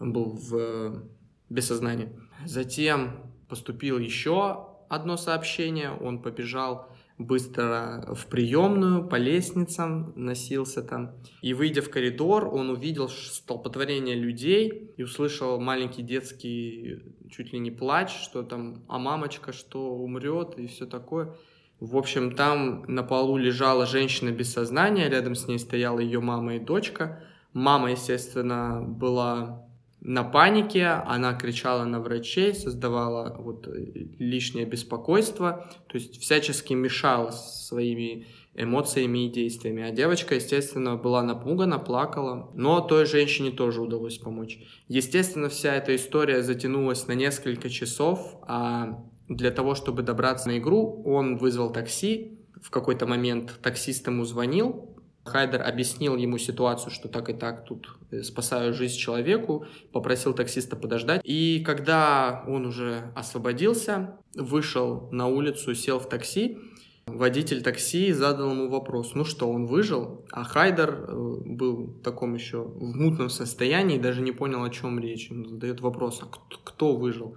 он 0.00 0.12
был 0.12 0.30
в 0.32 1.08
без 1.48 1.66
сознания. 1.66 2.12
Затем 2.44 3.32
поступил 3.48 3.98
еще 3.98 4.68
одно 4.88 5.16
сообщение, 5.16 5.90
он 5.90 6.20
побежал 6.20 6.90
быстро 7.18 8.14
в 8.14 8.26
приемную, 8.26 9.06
по 9.06 9.16
лестницам 9.16 10.12
носился 10.16 10.82
там. 10.82 11.12
И 11.42 11.52
выйдя 11.52 11.82
в 11.82 11.90
коридор, 11.90 12.46
он 12.46 12.70
увидел 12.70 13.08
столпотворение 13.08 14.14
людей 14.14 14.92
и 14.96 15.02
услышал 15.02 15.60
маленький 15.60 16.02
детский 16.02 17.02
чуть 17.30 17.52
ли 17.52 17.58
не 17.58 17.70
плач, 17.70 18.10
что 18.10 18.42
там, 18.42 18.84
а 18.88 18.98
мамочка 18.98 19.52
что 19.52 19.90
умрет 19.90 20.58
и 20.58 20.66
все 20.66 20.86
такое. 20.86 21.34
В 21.80 21.96
общем, 21.96 22.34
там 22.34 22.84
на 22.88 23.02
полу 23.02 23.36
лежала 23.36 23.86
женщина 23.86 24.30
без 24.30 24.52
сознания, 24.52 25.08
рядом 25.08 25.34
с 25.34 25.46
ней 25.46 25.58
стояла 25.58 26.00
ее 26.00 26.20
мама 26.20 26.56
и 26.56 26.58
дочка. 26.58 27.22
Мама, 27.52 27.92
естественно, 27.92 28.82
была 28.82 29.67
на 30.00 30.22
панике, 30.22 30.86
она 30.86 31.34
кричала 31.34 31.84
на 31.84 32.00
врачей, 32.00 32.54
создавала 32.54 33.36
вот 33.38 33.68
лишнее 34.18 34.64
беспокойство, 34.64 35.68
то 35.88 35.98
есть 35.98 36.20
всячески 36.20 36.72
мешала 36.72 37.30
своими 37.30 38.26
эмоциями 38.54 39.26
и 39.26 39.30
действиями. 39.30 39.82
А 39.82 39.90
девочка, 39.90 40.36
естественно, 40.36 40.96
была 40.96 41.22
напугана, 41.22 41.78
плакала, 41.78 42.50
но 42.54 42.80
той 42.80 43.06
женщине 43.06 43.50
тоже 43.50 43.80
удалось 43.82 44.18
помочь. 44.18 44.58
Естественно, 44.88 45.48
вся 45.48 45.74
эта 45.74 45.94
история 45.94 46.42
затянулась 46.42 47.06
на 47.06 47.12
несколько 47.12 47.68
часов, 47.68 48.36
а 48.42 49.04
для 49.28 49.50
того, 49.50 49.74
чтобы 49.74 50.02
добраться 50.02 50.48
на 50.48 50.58
игру, 50.58 51.02
он 51.04 51.36
вызвал 51.36 51.72
такси, 51.72 52.38
в 52.60 52.70
какой-то 52.70 53.06
момент 53.06 53.58
таксист 53.62 54.06
ему 54.06 54.24
звонил, 54.24 54.97
Хайдер 55.28 55.62
объяснил 55.62 56.16
ему 56.16 56.38
ситуацию, 56.38 56.90
что 56.90 57.08
так 57.08 57.30
и 57.30 57.32
так 57.32 57.64
тут 57.64 57.96
э, 58.10 58.22
спасаю 58.22 58.74
жизнь 58.74 58.98
человеку, 58.98 59.66
попросил 59.92 60.34
таксиста 60.34 60.76
подождать. 60.76 61.20
И 61.24 61.62
когда 61.64 62.44
он 62.48 62.66
уже 62.66 63.12
освободился, 63.14 64.18
вышел 64.34 65.08
на 65.12 65.26
улицу, 65.26 65.74
сел 65.74 65.98
в 65.98 66.08
такси, 66.08 66.58
водитель 67.06 67.62
такси 67.62 68.12
задал 68.12 68.50
ему 68.50 68.68
вопрос, 68.68 69.14
ну 69.14 69.24
что, 69.24 69.50
он 69.50 69.66
выжил? 69.66 70.24
А 70.32 70.44
Хайдер 70.44 70.90
э, 70.90 71.12
был 71.44 71.86
в 71.86 72.02
таком 72.02 72.34
еще 72.34 72.62
в 72.62 72.96
мутном 72.96 73.30
состоянии, 73.30 73.98
даже 73.98 74.22
не 74.22 74.32
понял, 74.32 74.64
о 74.64 74.70
чем 74.70 74.98
речь. 74.98 75.30
Он 75.30 75.48
задает 75.48 75.80
вопрос, 75.80 76.20
а 76.22 76.26
кто, 76.26 76.58
кто 76.64 76.96
выжил? 76.96 77.36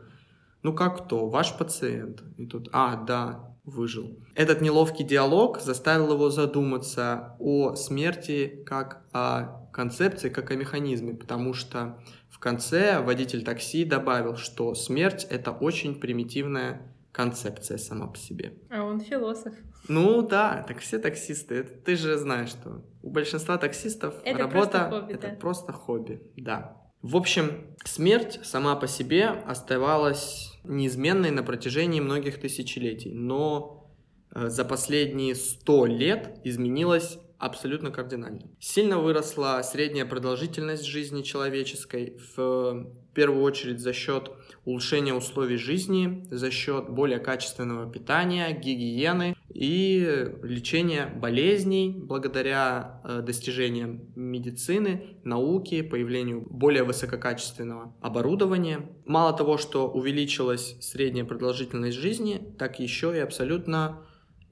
Ну 0.63 0.73
как 0.73 1.05
кто? 1.05 1.27
Ваш 1.27 1.57
пациент. 1.57 2.23
И 2.37 2.45
тут, 2.45 2.69
а, 2.71 2.95
да, 2.95 3.50
выжил. 3.63 4.17
Этот 4.35 4.61
неловкий 4.61 5.05
диалог 5.05 5.59
заставил 5.59 6.13
его 6.13 6.29
задуматься 6.29 7.35
о 7.39 7.75
смерти 7.75 8.63
как 8.65 9.03
о 9.13 9.67
концепции, 9.71 10.29
как 10.29 10.51
о 10.51 10.55
механизме, 10.55 11.13
потому 11.13 11.53
что 11.53 11.99
в 12.29 12.39
конце 12.39 13.01
водитель 13.01 13.43
такси 13.43 13.85
добавил, 13.85 14.35
что 14.35 14.73
смерть— 14.75 15.25
это 15.29 15.51
очень 15.51 15.99
примитивная 15.99 16.93
концепция 17.11 17.77
сама 17.77 18.07
по 18.07 18.17
себе. 18.17 18.53
А 18.69 18.83
он 18.83 18.99
философ. 18.99 19.53
Ну 19.87 20.21
да, 20.21 20.63
так 20.67 20.79
все 20.79 20.97
таксисты. 20.99 21.55
Это, 21.55 21.73
ты 21.73 21.95
же 21.95 22.17
знаешь, 22.17 22.49
что 22.49 22.83
у 23.01 23.09
большинства 23.09 23.57
таксистов 23.57 24.15
это 24.23 24.39
работа 24.39 24.69
просто 24.69 24.89
хобби, 24.89 25.13
это 25.13 25.27
да? 25.27 25.35
просто 25.35 25.73
хобби, 25.73 26.21
да. 26.37 26.77
В 27.01 27.17
общем, 27.17 27.75
смерть 27.83 28.39
сама 28.43 28.75
по 28.75 28.87
себе 28.87 29.25
оставалась 29.25 30.50
неизменной 30.63 31.31
на 31.31 31.43
протяжении 31.43 31.99
многих 31.99 32.39
тысячелетий, 32.39 33.11
но 33.13 33.91
э, 34.33 34.47
за 34.47 34.65
последние 34.65 35.35
сто 35.35 35.85
лет 35.85 36.39
изменилась 36.43 37.17
абсолютно 37.37 37.91
кардинально. 37.91 38.43
Сильно 38.59 38.99
выросла 38.99 39.61
средняя 39.63 40.05
продолжительность 40.05 40.85
жизни 40.85 41.23
человеческой, 41.23 42.17
в 42.35 42.87
первую 43.13 43.43
очередь 43.43 43.79
за 43.79 43.93
счет 43.93 44.31
улучшения 44.65 45.13
условий 45.13 45.57
жизни, 45.57 46.25
за 46.29 46.51
счет 46.51 46.89
более 46.89 47.19
качественного 47.19 47.91
питания, 47.91 48.51
гигиены 48.51 49.35
и 49.49 50.31
лечения 50.43 51.07
болезней 51.07 51.89
благодаря 51.89 53.01
э, 53.03 53.21
достижениям 53.21 54.01
медицины, 54.15 55.17
науки, 55.23 55.81
появлению 55.81 56.41
более 56.49 56.83
высококачественного 56.83 57.93
оборудования. 58.01 58.89
Мало 59.05 59.33
того, 59.33 59.57
что 59.57 59.89
увеличилась 59.89 60.77
средняя 60.79 61.25
продолжительность 61.25 61.97
жизни, 61.97 62.53
так 62.57 62.79
еще 62.79 63.15
и 63.15 63.19
абсолютно 63.19 64.03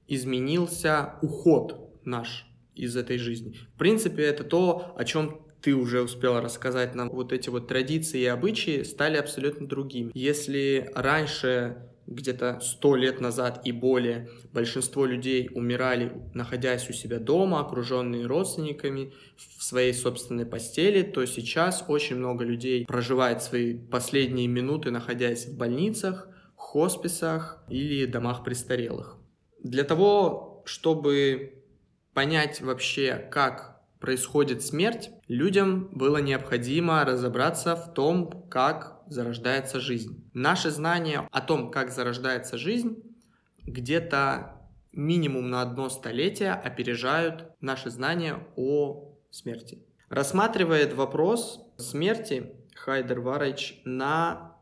изменился 0.08 1.14
уход 1.22 2.00
наш 2.04 2.46
из 2.74 2.96
этой 2.96 3.18
жизни. 3.18 3.56
В 3.74 3.78
принципе, 3.78 4.24
это 4.24 4.42
то, 4.42 4.94
о 4.96 5.04
чем 5.04 5.40
ты 5.62 5.74
уже 5.74 6.02
успела 6.02 6.40
рассказать 6.40 6.94
нам. 6.94 7.10
Вот 7.10 7.32
эти 7.32 7.48
вот 7.48 7.68
традиции 7.68 8.20
и 8.20 8.26
обычаи 8.26 8.82
стали 8.82 9.16
абсолютно 9.16 9.66
другими. 9.66 10.10
Если 10.14 10.90
раньше 10.94 11.90
где-то 12.06 12.58
сто 12.60 12.96
лет 12.96 13.20
назад 13.20 13.60
и 13.64 13.72
более 13.72 14.28
большинство 14.52 15.06
людей 15.06 15.48
умирали, 15.54 16.12
находясь 16.34 16.90
у 16.90 16.92
себя 16.92 17.18
дома, 17.18 17.60
окруженные 17.60 18.26
родственниками, 18.26 19.12
в 19.36 19.62
своей 19.62 19.94
собственной 19.94 20.44
постели, 20.44 21.02
то 21.02 21.24
сейчас 21.24 21.84
очень 21.86 22.16
много 22.16 22.44
людей 22.44 22.84
проживает 22.84 23.42
свои 23.42 23.74
последние 23.74 24.48
минуты, 24.48 24.90
находясь 24.90 25.46
в 25.46 25.56
больницах, 25.56 26.28
хосписах 26.56 27.62
или 27.68 28.06
домах 28.06 28.42
престарелых. 28.44 29.16
Для 29.62 29.84
того, 29.84 30.62
чтобы 30.66 31.62
понять 32.12 32.60
вообще, 32.60 33.16
как 33.30 33.69
происходит 34.00 34.62
смерть, 34.62 35.10
людям 35.28 35.88
было 35.92 36.16
необходимо 36.18 37.04
разобраться 37.04 37.76
в 37.76 37.92
том, 37.92 38.48
как 38.48 39.02
зарождается 39.06 39.78
жизнь. 39.78 40.28
Наши 40.32 40.70
знания 40.70 41.28
о 41.30 41.40
том, 41.40 41.70
как 41.70 41.90
зарождается 41.90 42.56
жизнь, 42.58 43.02
где-то 43.62 44.60
минимум 44.92 45.50
на 45.50 45.62
одно 45.62 45.88
столетие 45.90 46.52
опережают 46.52 47.52
наши 47.60 47.90
знания 47.90 48.46
о 48.56 49.16
смерти. 49.30 49.84
Рассматривает 50.08 50.94
вопрос 50.94 51.60
смерти 51.76 52.52
Хайдер 52.74 53.20
Варайч 53.20 53.80
на 53.84 54.56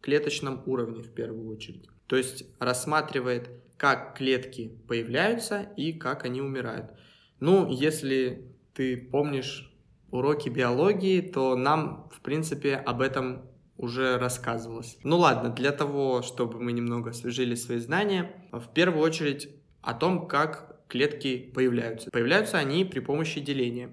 клеточном 0.00 0.62
уровне 0.66 1.02
в 1.02 1.12
первую 1.12 1.50
очередь. 1.50 1.88
То 2.06 2.16
есть 2.16 2.44
рассматривает, 2.60 3.48
как 3.76 4.16
клетки 4.16 4.78
появляются 4.86 5.62
и 5.76 5.92
как 5.92 6.24
они 6.24 6.40
умирают. 6.40 6.92
Ну, 7.40 7.68
если 7.70 8.53
ты 8.74 8.96
помнишь 8.96 9.72
уроки 10.10 10.48
биологии, 10.48 11.20
то 11.20 11.56
нам, 11.56 12.08
в 12.12 12.20
принципе, 12.20 12.74
об 12.74 13.00
этом 13.00 13.42
уже 13.76 14.18
рассказывалось. 14.18 14.98
Ну 15.02 15.18
ладно, 15.18 15.50
для 15.50 15.72
того, 15.72 16.22
чтобы 16.22 16.60
мы 16.60 16.72
немного 16.72 17.10
освежили 17.10 17.54
свои 17.54 17.78
знания, 17.78 18.30
в 18.52 18.72
первую 18.72 19.02
очередь 19.02 19.48
о 19.82 19.94
том, 19.94 20.28
как 20.28 20.86
клетки 20.88 21.50
появляются. 21.54 22.10
Появляются 22.10 22.58
они 22.58 22.84
при 22.84 23.00
помощи 23.00 23.40
деления. 23.40 23.90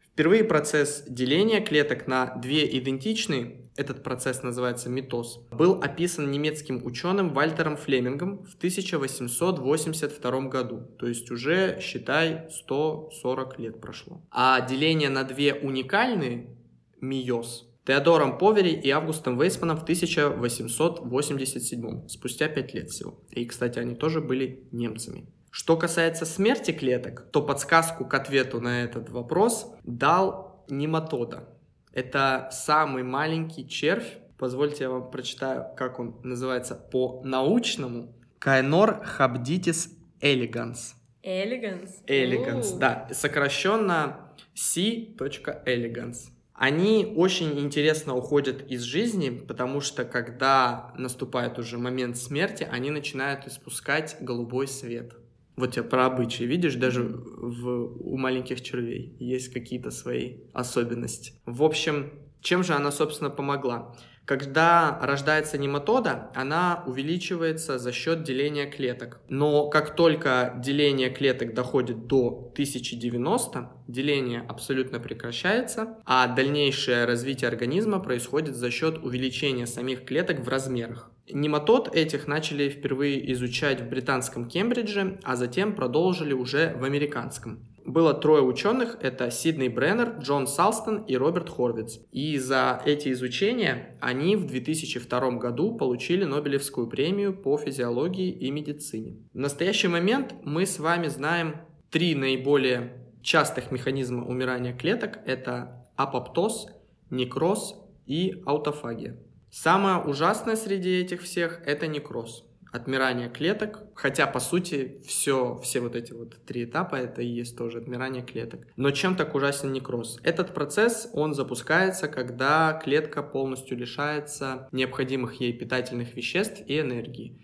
Впервые 0.00 0.44
процесс 0.44 1.04
деления 1.08 1.60
клеток 1.60 2.06
на 2.06 2.34
две 2.36 2.78
идентичные, 2.78 3.63
этот 3.76 4.02
процесс 4.02 4.42
называется 4.42 4.88
митоз, 4.88 5.40
был 5.50 5.80
описан 5.82 6.30
немецким 6.30 6.84
ученым 6.84 7.34
Вальтером 7.34 7.76
Флемингом 7.76 8.44
в 8.44 8.56
1882 8.56 10.40
году. 10.42 10.82
То 10.98 11.06
есть 11.06 11.30
уже, 11.30 11.78
считай, 11.80 12.48
140 12.50 13.58
лет 13.58 13.80
прошло. 13.80 14.22
А 14.30 14.60
деление 14.60 15.08
на 15.08 15.24
две 15.24 15.54
уникальные, 15.54 16.56
миоз, 17.00 17.68
Теодором 17.86 18.38
Повери 18.38 18.72
и 18.72 18.90
Августом 18.90 19.38
Вейсманом 19.38 19.76
в 19.76 19.82
1887, 19.82 22.08
спустя 22.08 22.48
5 22.48 22.74
лет 22.74 22.90
всего. 22.90 23.20
И, 23.30 23.44
кстати, 23.44 23.78
они 23.78 23.94
тоже 23.94 24.22
были 24.22 24.66
немцами. 24.72 25.26
Что 25.50 25.76
касается 25.76 26.24
смерти 26.24 26.72
клеток, 26.72 27.28
то 27.30 27.42
подсказку 27.42 28.06
к 28.06 28.14
ответу 28.14 28.60
на 28.60 28.84
этот 28.84 29.10
вопрос 29.10 29.70
дал 29.84 30.64
нематода. 30.68 31.48
Это 31.94 32.48
самый 32.50 33.04
маленький 33.04 33.68
червь, 33.68 34.18
позвольте 34.36 34.84
я 34.84 34.90
вам 34.90 35.10
прочитаю, 35.12 35.66
как 35.76 36.00
он 36.00 36.16
называется 36.24 36.74
по-научному. 36.74 38.12
Кайнор 38.40 39.04
хабдитис 39.04 39.90
элеганс. 40.20 40.96
Элеганс. 41.22 42.02
Элеганс, 42.06 42.72
да, 42.72 43.08
сокращенно 43.12 44.32
C.elegans. 44.54 46.30
Они 46.52 47.14
очень 47.16 47.58
интересно 47.58 48.14
уходят 48.14 48.70
из 48.70 48.82
жизни, 48.82 49.30
потому 49.30 49.80
что 49.80 50.04
когда 50.04 50.92
наступает 50.96 51.58
уже 51.58 51.78
момент 51.78 52.16
смерти, 52.16 52.68
они 52.70 52.90
начинают 52.90 53.46
испускать 53.46 54.16
голубой 54.20 54.68
свет. 54.68 55.14
Вот 55.56 55.76
я 55.76 55.82
про 55.82 56.06
обычаи, 56.06 56.44
видишь, 56.44 56.74
даже 56.74 57.02
в, 57.02 57.68
у 57.68 58.16
маленьких 58.16 58.60
червей 58.60 59.16
есть 59.20 59.52
какие-то 59.52 59.90
свои 59.90 60.38
особенности. 60.52 61.34
В 61.46 61.62
общем, 61.62 62.10
чем 62.40 62.64
же 62.64 62.74
она, 62.74 62.90
собственно, 62.90 63.30
помогла? 63.30 63.94
Когда 64.24 64.98
рождается 65.02 65.58
нематода, 65.58 66.30
она 66.34 66.82
увеличивается 66.86 67.78
за 67.78 67.92
счет 67.92 68.22
деления 68.22 68.66
клеток. 68.66 69.20
Но 69.28 69.68
как 69.68 69.94
только 69.94 70.54
деление 70.64 71.10
клеток 71.10 71.52
доходит 71.52 72.06
до 72.06 72.50
1090, 72.54 73.70
деление 73.86 74.40
абсолютно 74.48 74.98
прекращается, 74.98 75.98
а 76.06 76.26
дальнейшее 76.26 77.04
развитие 77.04 77.48
организма 77.48 78.00
происходит 78.00 78.56
за 78.56 78.70
счет 78.70 78.98
увеличения 79.04 79.66
самих 79.66 80.06
клеток 80.06 80.40
в 80.40 80.48
размерах. 80.48 81.10
Нематод 81.30 81.94
этих 81.94 82.26
начали 82.26 82.68
впервые 82.68 83.32
изучать 83.32 83.80
в 83.80 83.88
британском 83.88 84.48
Кембридже, 84.48 85.18
а 85.22 85.36
затем 85.36 85.74
продолжили 85.74 86.32
уже 86.32 86.74
в 86.78 86.84
американском 86.84 87.66
было 87.84 88.14
трое 88.14 88.42
ученых, 88.42 88.96
это 89.00 89.30
Сидней 89.30 89.68
Бреннер, 89.68 90.16
Джон 90.18 90.46
Салстон 90.46 91.02
и 91.04 91.16
Роберт 91.16 91.50
Хорвиц. 91.50 92.00
И 92.12 92.38
за 92.38 92.80
эти 92.84 93.12
изучения 93.12 93.96
они 94.00 94.36
в 94.36 94.46
2002 94.46 95.30
году 95.32 95.76
получили 95.76 96.24
Нобелевскую 96.24 96.86
премию 96.86 97.34
по 97.34 97.58
физиологии 97.58 98.30
и 98.30 98.50
медицине. 98.50 99.16
В 99.32 99.38
настоящий 99.38 99.88
момент 99.88 100.34
мы 100.42 100.66
с 100.66 100.78
вами 100.78 101.08
знаем 101.08 101.56
три 101.90 102.14
наиболее 102.14 102.92
частых 103.22 103.70
механизма 103.70 104.24
умирания 104.24 104.74
клеток. 104.74 105.20
Это 105.26 105.86
апоптоз, 105.96 106.68
некроз 107.10 107.76
и 108.06 108.42
аутофагия. 108.46 109.16
Самое 109.56 109.98
ужасное 109.98 110.56
среди 110.56 111.00
этих 111.00 111.22
всех– 111.22 111.60
это 111.64 111.86
некроз 111.86 112.44
отмирание 112.72 113.28
клеток, 113.28 113.84
хотя 113.94 114.26
по 114.26 114.40
сути 114.40 115.00
все, 115.06 115.60
все 115.62 115.78
вот 115.78 115.94
эти 115.94 116.12
вот 116.12 116.34
три 116.44 116.64
этапа 116.64 116.96
это 116.96 117.22
и 117.22 117.26
есть 117.28 117.56
тоже 117.56 117.78
отмирание 117.78 118.24
клеток. 118.24 118.66
Но 118.74 118.90
чем 118.90 119.14
так 119.14 119.32
ужасен 119.36 119.72
некроз? 119.72 120.18
Этот 120.24 120.52
процесс, 120.54 121.08
он 121.12 121.34
запускается, 121.34 122.08
когда 122.08 122.72
клетка 122.82 123.22
полностью 123.22 123.78
лишается 123.78 124.68
необходимых 124.72 125.34
ей 125.34 125.52
питательных 125.52 126.16
веществ 126.16 126.62
и 126.66 126.80
энергии. 126.80 127.40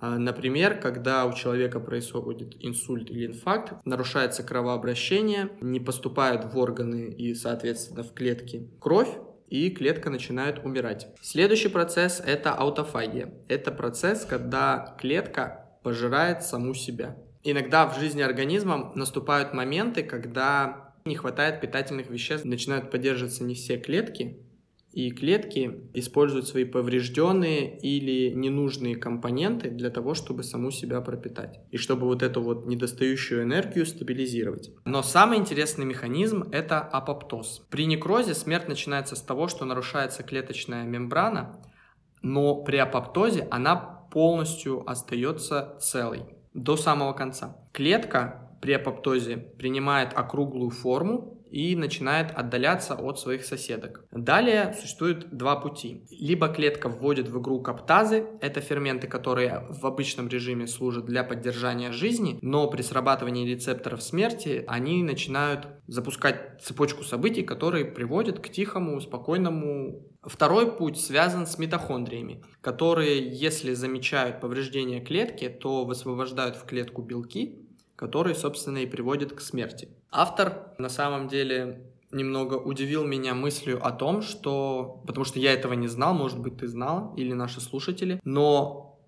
А, 0.00 0.18
например, 0.18 0.80
когда 0.80 1.26
у 1.26 1.32
человека 1.32 1.78
происходит 1.78 2.56
инсульт 2.58 3.08
или 3.08 3.26
инфаркт, 3.26 3.74
нарушается 3.84 4.42
кровообращение, 4.42 5.50
не 5.60 5.78
поступают 5.78 6.44
в 6.52 6.58
органы 6.58 7.08
и, 7.08 7.34
соответственно, 7.34 8.02
в 8.02 8.12
клетки 8.14 8.68
кровь, 8.80 9.16
и 9.52 9.68
клетка 9.68 10.08
начинает 10.08 10.64
умирать. 10.64 11.08
Следующий 11.20 11.68
процесс– 11.68 12.22
это 12.26 12.54
аутофагия. 12.54 13.34
Это 13.48 13.70
процесс, 13.70 14.24
когда 14.24 14.96
клетка 14.98 15.76
пожирает 15.82 16.42
саму 16.42 16.72
себя. 16.72 17.18
Иногда 17.42 17.86
в 17.86 18.00
жизни 18.00 18.22
организма 18.22 18.92
наступают 18.94 19.52
моменты, 19.52 20.04
когда 20.04 20.94
не 21.04 21.16
хватает 21.16 21.60
питательных 21.60 22.08
веществ, 22.08 22.46
начинают 22.46 22.90
поддерживаться 22.90 23.44
не 23.44 23.54
все 23.54 23.76
клетки, 23.76 24.38
и 24.92 25.10
клетки 25.10 25.88
используют 25.94 26.46
свои 26.46 26.64
поврежденные 26.64 27.78
или 27.78 28.32
ненужные 28.34 28.96
компоненты 28.96 29.70
для 29.70 29.90
того, 29.90 30.14
чтобы 30.14 30.42
саму 30.42 30.70
себя 30.70 31.00
пропитать. 31.00 31.60
И 31.70 31.76
чтобы 31.76 32.06
вот 32.06 32.22
эту 32.22 32.42
вот 32.42 32.66
недостающую 32.66 33.42
энергию 33.42 33.86
стабилизировать. 33.86 34.70
Но 34.84 35.02
самый 35.02 35.38
интересный 35.38 35.84
механизм– 35.84 36.44
это 36.52 36.80
апоптоз. 36.80 37.66
При 37.70 37.86
некрозе 37.86 38.34
смерть 38.34 38.68
начинается 38.68 39.16
с 39.16 39.22
того, 39.22 39.48
что 39.48 39.64
нарушается 39.64 40.22
клеточная 40.22 40.84
мембрана, 40.84 41.62
но 42.22 42.62
при 42.62 42.76
апоптозе 42.76 43.48
она 43.50 43.76
полностью 43.76 44.88
остается 44.88 45.76
целой 45.80 46.24
до 46.54 46.76
самого 46.76 47.12
конца. 47.14 47.56
Клетка 47.72 48.50
при 48.60 48.72
апоптозе 48.72 49.38
принимает 49.38 50.12
округлую 50.14 50.70
форму 50.70 51.41
и 51.52 51.76
начинает 51.76 52.30
отдаляться 52.30 52.94
от 52.94 53.20
своих 53.20 53.44
соседок. 53.44 54.04
Далее 54.10 54.74
существует 54.80 55.36
два 55.36 55.56
пути. 55.56 56.04
Либо 56.10 56.48
клетка 56.48 56.88
вводит 56.88 57.28
в 57.28 57.38
игру 57.40 57.60
каптазы, 57.60 58.26
это 58.40 58.60
ферменты, 58.60 59.06
которые 59.06 59.66
в 59.68 59.86
обычном 59.86 60.28
режиме 60.28 60.66
служат 60.66 61.04
для 61.04 61.22
поддержания 61.22 61.92
жизни, 61.92 62.38
но 62.40 62.68
при 62.68 62.82
срабатывании 62.82 63.48
рецепторов 63.48 64.02
смерти 64.02 64.64
они 64.66 65.02
начинают 65.02 65.68
запускать 65.86 66.62
цепочку 66.62 67.04
событий, 67.04 67.42
которые 67.42 67.84
приводят 67.84 68.38
к 68.40 68.48
тихому, 68.48 69.00
спокойному 69.00 70.08
Второй 70.22 70.70
путь 70.70 71.00
связан 71.00 71.48
с 71.48 71.58
митохондриями, 71.58 72.44
которые, 72.60 73.28
если 73.28 73.74
замечают 73.74 74.40
повреждение 74.40 75.00
клетки, 75.00 75.48
то 75.48 75.84
высвобождают 75.84 76.54
в 76.54 76.64
клетку 76.64 77.02
белки, 77.02 77.61
которые, 78.02 78.34
собственно, 78.34 78.78
и 78.78 78.86
приводят 78.86 79.32
к 79.32 79.40
смерти. 79.40 79.88
Автор 80.10 80.74
на 80.76 80.88
самом 80.88 81.28
деле 81.28 81.86
немного 82.10 82.56
удивил 82.56 83.06
меня 83.06 83.32
мыслью 83.32 83.78
о 83.86 83.92
том, 83.92 84.22
что... 84.22 85.04
Потому 85.06 85.24
что 85.24 85.38
я 85.38 85.52
этого 85.52 85.74
не 85.74 85.86
знал, 85.86 86.12
может 86.12 86.40
быть, 86.40 86.56
ты 86.56 86.66
знал, 86.66 87.14
или 87.14 87.32
наши 87.32 87.60
слушатели, 87.60 88.20
но 88.24 88.98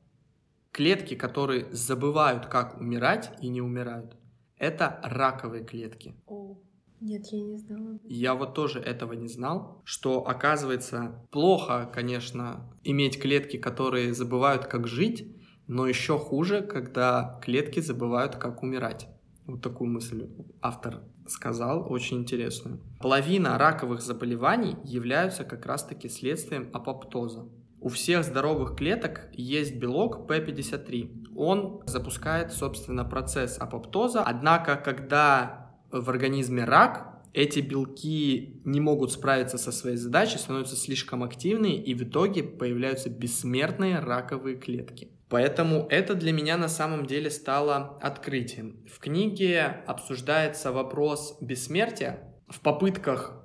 клетки, 0.70 1.16
которые 1.16 1.66
забывают, 1.72 2.46
как 2.46 2.80
умирать 2.80 3.32
и 3.40 3.48
не 3.48 3.60
умирают, 3.60 4.16
это 4.58 5.00
раковые 5.02 5.64
клетки. 5.64 6.14
О, 6.28 6.56
нет, 7.00 7.26
я 7.32 7.42
не 7.42 7.58
знала. 7.58 7.98
Я 8.04 8.34
вот 8.36 8.54
тоже 8.54 8.78
этого 8.78 9.14
не 9.14 9.28
знал, 9.28 9.82
что 9.82 10.24
оказывается 10.24 11.26
плохо, 11.32 11.90
конечно, 11.92 12.72
иметь 12.84 13.20
клетки, 13.20 13.56
которые 13.56 14.14
забывают, 14.14 14.66
как 14.66 14.86
жить, 14.86 15.34
но 15.66 15.86
еще 15.86 16.18
хуже, 16.18 16.62
когда 16.62 17.38
клетки 17.42 17.80
забывают, 17.80 18.36
как 18.36 18.62
умирать. 18.62 19.08
Вот 19.46 19.62
такую 19.62 19.90
мысль 19.90 20.26
автор 20.62 21.02
сказал, 21.26 21.90
очень 21.90 22.18
интересную. 22.18 22.80
Половина 23.00 23.58
раковых 23.58 24.00
заболеваний 24.00 24.76
являются 24.84 25.44
как 25.44 25.66
раз-таки 25.66 26.08
следствием 26.08 26.70
апоптоза. 26.72 27.46
У 27.80 27.88
всех 27.88 28.24
здоровых 28.24 28.76
клеток 28.76 29.28
есть 29.32 29.76
белок 29.76 30.30
P53. 30.30 31.34
Он 31.36 31.82
запускает, 31.86 32.52
собственно, 32.52 33.04
процесс 33.04 33.58
апоптоза. 33.58 34.22
Однако, 34.22 34.76
когда 34.76 35.70
в 35.90 36.08
организме 36.08 36.64
рак, 36.64 37.22
эти 37.34 37.58
белки 37.58 38.62
не 38.64 38.80
могут 38.80 39.12
справиться 39.12 39.58
со 39.58 39.72
своей 39.72 39.96
задачей, 39.96 40.38
становятся 40.38 40.76
слишком 40.76 41.22
активные, 41.24 41.76
и 41.82 41.92
в 41.94 42.04
итоге 42.04 42.42
появляются 42.42 43.10
бессмертные 43.10 43.98
раковые 43.98 44.56
клетки. 44.56 45.10
Поэтому 45.28 45.86
это 45.90 46.14
для 46.14 46.32
меня 46.32 46.56
на 46.56 46.68
самом 46.68 47.06
деле 47.06 47.30
стало 47.30 47.98
открытием. 48.00 48.84
В 48.86 48.98
книге 48.98 49.82
обсуждается 49.86 50.70
вопрос 50.70 51.38
бессмертия 51.40 52.34
в 52.48 52.60
попытках 52.60 53.44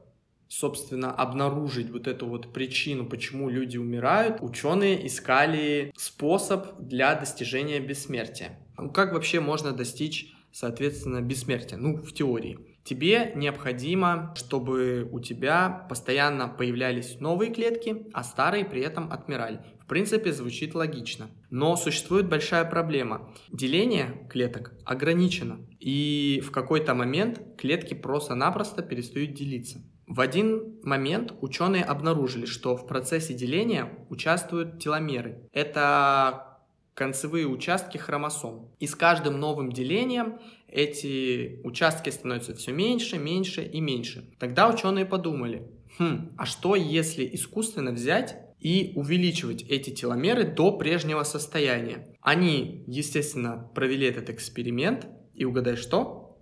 собственно, 0.49 1.11
обнаружить 1.11 1.91
вот 1.91 2.07
эту 2.07 2.27
вот 2.27 2.51
причину, 2.51 3.05
почему 3.05 3.49
люди 3.49 3.77
умирают, 3.77 4.39
ученые 4.41 5.05
искали 5.07 5.93
способ 5.95 6.79
для 6.79 7.15
достижения 7.15 7.79
бессмертия. 7.79 8.59
Как 8.93 9.13
вообще 9.13 9.39
можно 9.39 9.71
достичь, 9.71 10.33
соответственно, 10.51 11.21
бессмертия? 11.21 11.77
Ну, 11.77 11.97
в 11.97 12.11
теории. 12.13 12.57
Тебе 12.83 13.31
необходимо, 13.35 14.33
чтобы 14.35 15.07
у 15.11 15.19
тебя 15.19 15.85
постоянно 15.87 16.47
появлялись 16.47 17.19
новые 17.19 17.53
клетки, 17.53 18.07
а 18.13 18.23
старые 18.23 18.65
при 18.65 18.81
этом 18.81 19.11
отмирали 19.11 19.61
принципе, 19.89 20.31
звучит 20.31 20.73
логично. 20.73 21.29
Но 21.49 21.75
существует 21.75 22.29
большая 22.29 22.63
проблема. 22.63 23.33
Деление 23.51 24.25
клеток 24.29 24.73
ограничено. 24.85 25.59
И 25.79 26.41
в 26.45 26.51
какой-то 26.51 26.93
момент 26.93 27.41
клетки 27.57 27.93
просто-напросто 27.93 28.81
перестают 28.81 29.33
делиться. 29.33 29.81
В 30.07 30.21
один 30.21 30.79
момент 30.83 31.33
ученые 31.41 31.83
обнаружили, 31.83 32.45
что 32.45 32.75
в 32.75 32.87
процессе 32.87 33.33
деления 33.33 33.91
участвуют 34.09 34.79
теломеры. 34.79 35.47
Это 35.51 36.57
концевые 36.95 37.47
участки 37.47 37.97
хромосом. 37.97 38.71
И 38.79 38.87
с 38.87 38.95
каждым 38.95 39.39
новым 39.39 39.71
делением 39.71 40.39
эти 40.67 41.61
участки 41.63 42.09
становятся 42.09 42.53
все 42.55 42.71
меньше, 42.71 43.17
меньше 43.17 43.63
и 43.63 43.79
меньше. 43.79 44.29
Тогда 44.39 44.69
ученые 44.69 45.05
подумали, 45.05 45.67
хм, 45.97 46.31
а 46.37 46.45
что 46.45 46.75
если 46.75 47.29
искусственно 47.31 47.91
взять 47.91 48.48
и 48.59 48.93
увеличивать 48.95 49.63
эти 49.63 49.89
теломеры 49.89 50.43
до 50.43 50.77
прежнего 50.77 51.23
состояния. 51.23 52.15
Они, 52.21 52.83
естественно, 52.87 53.69
провели 53.73 54.05
этот 54.07 54.29
эксперимент, 54.29 55.07
и 55.33 55.45
угадай 55.45 55.75
что? 55.75 56.37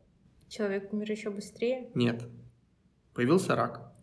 Человек 0.50 0.92
умер 0.94 1.12
еще 1.12 1.30
быстрее? 1.30 1.90
Нет. 1.94 2.28
Появился 3.14 3.56
рак. 3.56 3.94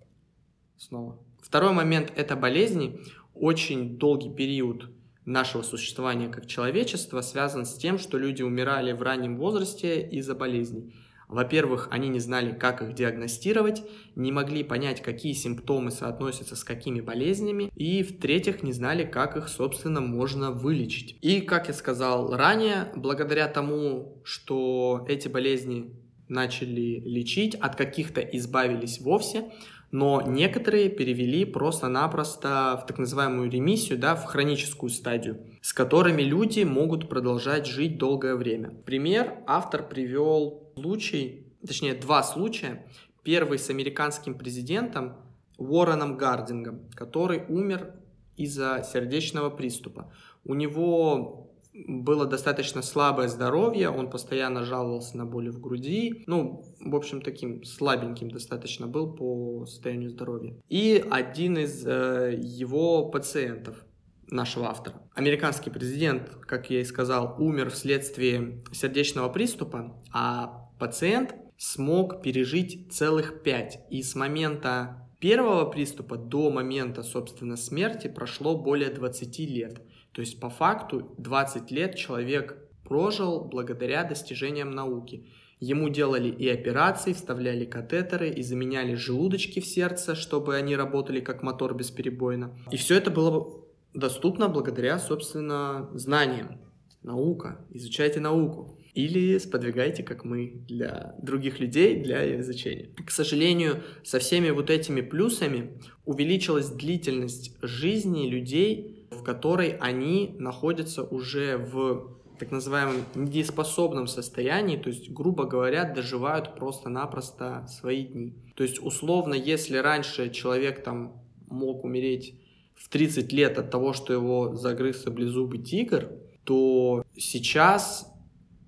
Снова. 0.77 1.19
Второй 1.43 1.73
момент– 1.73 2.13
это 2.17 2.37
болезни. 2.37 3.01
Очень 3.35 3.99
долгий 3.99 4.31
период 4.31 4.91
нашего 5.25 5.63
существования 5.63 6.29
как 6.29 6.47
человечества 6.47 7.21
связан 7.23 7.65
с 7.65 7.77
тем, 7.77 7.99
что 7.99 8.19
люди 8.19 8.43
умирали 8.43 8.93
в 8.93 9.03
раннем 9.03 9.37
возрасте 9.37 10.07
из-за 10.09 10.35
болезней. 10.35 10.95
Во-первых, 11.29 11.89
они 11.91 12.09
не 12.09 12.21
знали, 12.21 12.53
как 12.53 12.83
их 12.83 12.95
диагностировать, 12.95 13.83
не 14.15 14.33
могли 14.33 14.63
понять, 14.63 15.03
какие 15.03 15.33
симптомы 15.33 15.91
соотносятся 15.91 16.57
с 16.57 16.65
какими 16.65 17.01
болезнями, 17.01 17.71
и 17.75 18.03
в-третьих, 18.03 18.63
не 18.63 18.73
знали, 18.73 19.05
как 19.05 19.37
их, 19.37 19.49
собственно, 19.49 20.01
можно 20.01 20.51
вылечить. 20.51 21.17
И, 21.23 21.41
как 21.41 21.69
я 21.69 21.75
сказал 21.75 22.37
ранее, 22.37 22.93
благодаря 22.95 23.49
тому, 23.49 24.21
что 24.25 25.05
эти 25.09 25.29
болезни 25.29 25.93
начали 26.29 27.01
лечить, 27.01 27.55
от 27.55 27.77
каких-то 27.77 28.21
избавились 28.21 29.01
вовсе, 29.01 29.51
но 29.95 30.23
некоторые 30.27 30.89
перевели 30.89 31.45
просто-напросто 31.45 32.81
в 32.83 32.87
так 32.87 32.99
называемую 32.99 33.49
ремиссию, 33.49 33.97
да, 33.97 34.17
в 34.17 34.25
хроническую 34.25 34.91
стадию, 34.91 35.39
с 35.63 35.73
которыми 35.73 36.23
люди 36.23 36.65
могут 36.65 37.09
продолжать 37.09 37.67
жить 37.67 37.97
долгое 37.97 38.35
время. 38.35 38.71
Пример 38.85 39.35
автор 39.47 39.87
привел 39.87 40.64
случай, 40.75 41.47
точнее 41.67 41.95
два 41.95 42.23
случая. 42.23 42.87
Первый 43.23 43.59
с 43.59 43.71
американским 43.71 44.37
президентом 44.37 45.17
Уорреном 45.57 46.17
Гардингом, 46.17 46.81
который 46.95 47.45
умер 47.49 47.95
из-за 48.37 48.87
сердечного 48.91 49.51
приступа. 49.51 50.13
У 50.45 50.55
него 50.55 51.51
было 51.73 52.27
достаточно 52.27 52.83
слабое 52.83 53.29
здоровье, 53.29 53.89
он 53.89 54.11
постоянно 54.11 54.65
жаловался 54.65 55.17
на 55.17 55.27
боли 55.27 55.49
в 55.49 55.61
груди, 55.61 56.23
ну, 56.27 56.65
в 56.79 56.95
общем, 56.95 57.21
таким 57.21 57.65
слабеньким 57.65 58.31
достаточно 58.31 58.87
был 58.87 59.13
по 59.13 59.67
состоянию 59.67 60.11
здоровья. 60.11 60.55
И 60.69 61.05
один 61.11 61.59
из 61.59 61.85
э, 61.85 62.35
его 62.39 63.09
пациентов, 63.09 63.85
нашего 64.31 64.69
автора. 64.69 65.01
Американский 65.15 65.71
президент, 65.71 66.31
как 66.47 66.71
я 66.71 66.81
и 66.81 66.85
сказал, 66.85 67.37
умер 67.39 67.71
вследствие 67.71 68.63
сердечного 68.73 69.29
приступа, 69.29 69.97
а 70.13 70.64
пациент 70.79 71.35
смог 71.57 72.23
пережить 72.23 72.93
целых 72.93 73.43
пять. 73.43 73.81
И 73.91 74.03
с 74.03 74.15
момента 74.15 75.09
первого 75.19 75.65
приступа 75.71 76.17
до 76.17 76.51
момента, 76.51 77.03
собственно, 77.03 77.57
смерти 77.57 78.09
прошло 78.09 78.57
более 78.57 78.91
20 78.91 79.39
лет. 79.41 79.81
То 80.13 80.21
есть 80.21 80.39
по 80.41 80.51
факту 80.51 81.15
20 81.19 81.71
лет 81.71 81.97
человек 81.97 82.59
прожил 82.85 83.45
благодаря 83.45 84.05
достижениям 84.05 84.71
науки. 84.71 85.27
Ему 85.61 85.89
делали 85.89 86.29
и 86.29 86.49
операции, 86.49 87.15
вставляли 87.15 87.65
катетеры 87.65 88.29
и 88.29 88.43
заменяли 88.43 88.95
желудочки 88.95 89.61
в 89.61 89.67
сердце, 89.67 90.15
чтобы 90.15 90.57
они 90.57 90.77
работали 90.77 91.21
как 91.21 91.43
мотор 91.43 91.75
бесперебойно. 91.75 92.55
И 92.71 92.77
все 92.77 92.97
это 92.97 93.11
было 93.11 93.65
доступно 93.95 94.49
благодаря, 94.49 94.99
собственно, 94.99 95.89
знаниям. 95.95 96.59
Наука. 97.03 97.65
Изучайте 97.71 98.21
науку 98.21 98.79
или 98.95 99.39
сподвигайте, 99.39 100.03
как 100.03 100.25
мы, 100.25 100.63
для 100.69 101.15
других 101.21 101.59
людей, 101.59 102.01
для 102.03 102.41
изучения. 102.41 102.91
К 103.05 103.11
сожалению, 103.11 103.83
со 104.05 104.19
всеми 104.19 104.51
вот 104.51 104.71
этими 104.71 105.01
плюсами 105.01 105.73
увеличилась 106.05 106.69
длительность 106.69 107.57
жизни 107.61 108.29
людей, 108.29 109.07
в 109.11 109.23
которой 109.23 109.77
они 109.81 110.37
находятся 110.39 111.03
уже 111.03 111.57
в 111.57 112.15
так 112.39 112.51
называемом 112.51 112.97
недееспособном 113.15 114.07
состоянии, 114.07 114.77
то 114.77 114.89
есть, 114.89 115.11
грубо 115.11 115.45
говоря, 115.45 115.85
доживают 115.85 116.57
просто-напросто 116.57 117.67
свои 117.69 118.05
дни. 118.05 118.35
То 118.57 118.65
есть, 118.65 118.81
условно, 118.83 119.35
если 119.35 119.77
раньше 119.77 120.31
человек 120.31 120.83
там 120.83 121.23
мог 121.49 121.85
умереть 121.85 122.35
в 122.75 122.89
30 122.89 123.33
лет 123.33 123.59
от 123.59 123.71
того, 123.71 123.93
что 123.93 124.13
его 124.13 124.55
загрыз 124.55 125.03
саблезубый 125.03 125.63
тигр, 125.63 126.11
то 126.45 127.05
сейчас 127.17 128.13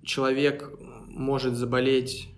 человек 0.07 0.71
может 1.09 1.55
заболеть 1.55 2.31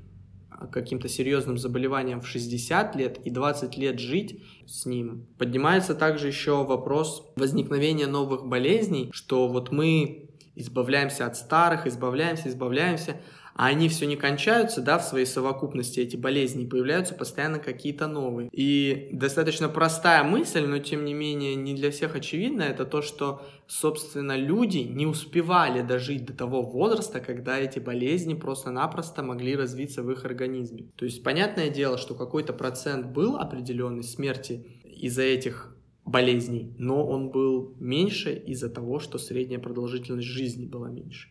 каким-то 0.72 1.08
серьезным 1.08 1.56
заболеванием 1.56 2.20
в 2.20 2.26
60 2.26 2.96
лет 2.96 3.18
и 3.24 3.30
20 3.30 3.76
лет 3.76 4.00
жить 4.00 4.42
с 4.66 4.86
ним. 4.86 5.26
Поднимается 5.38 5.94
также 5.94 6.26
еще 6.26 6.64
вопрос 6.64 7.30
возникновения 7.36 8.08
новых 8.08 8.46
болезней, 8.46 9.10
что 9.12 9.46
вот 9.46 9.70
мы 9.70 10.30
избавляемся 10.56 11.26
от 11.26 11.36
старых, 11.36 11.86
избавляемся, 11.86 12.48
избавляемся, 12.48 13.20
а 13.58 13.66
они 13.66 13.88
все 13.88 14.06
не 14.06 14.14
кончаются, 14.14 14.80
да, 14.80 14.98
в 14.98 15.04
своей 15.04 15.26
совокупности 15.26 15.98
эти 15.98 16.14
болезни, 16.14 16.64
появляются 16.64 17.12
постоянно 17.12 17.58
какие-то 17.58 18.06
новые. 18.06 18.48
И 18.52 19.08
достаточно 19.12 19.68
простая 19.68 20.22
мысль, 20.22 20.64
но 20.64 20.78
тем 20.78 21.04
не 21.04 21.12
менее 21.12 21.56
не 21.56 21.74
для 21.74 21.90
всех 21.90 22.14
очевидна, 22.14 22.62
это 22.62 22.84
то, 22.84 23.02
что, 23.02 23.42
собственно, 23.66 24.36
люди 24.36 24.78
не 24.78 25.06
успевали 25.06 25.82
дожить 25.82 26.24
до 26.24 26.34
того 26.34 26.62
возраста, 26.62 27.18
когда 27.18 27.58
эти 27.58 27.80
болезни 27.80 28.34
просто-напросто 28.34 29.24
могли 29.24 29.56
развиться 29.56 30.04
в 30.04 30.12
их 30.12 30.24
организме. 30.24 30.92
То 30.94 31.04
есть, 31.04 31.24
понятное 31.24 31.68
дело, 31.68 31.98
что 31.98 32.14
какой-то 32.14 32.52
процент 32.52 33.06
был 33.06 33.38
определенный 33.38 34.04
смерти 34.04 34.78
из-за 34.84 35.22
этих 35.22 35.76
болезней, 36.04 36.74
но 36.78 37.04
он 37.04 37.30
был 37.30 37.74
меньше 37.80 38.32
из-за 38.34 38.70
того, 38.70 39.00
что 39.00 39.18
средняя 39.18 39.58
продолжительность 39.58 40.28
жизни 40.28 40.64
была 40.64 40.88
меньше. 40.90 41.28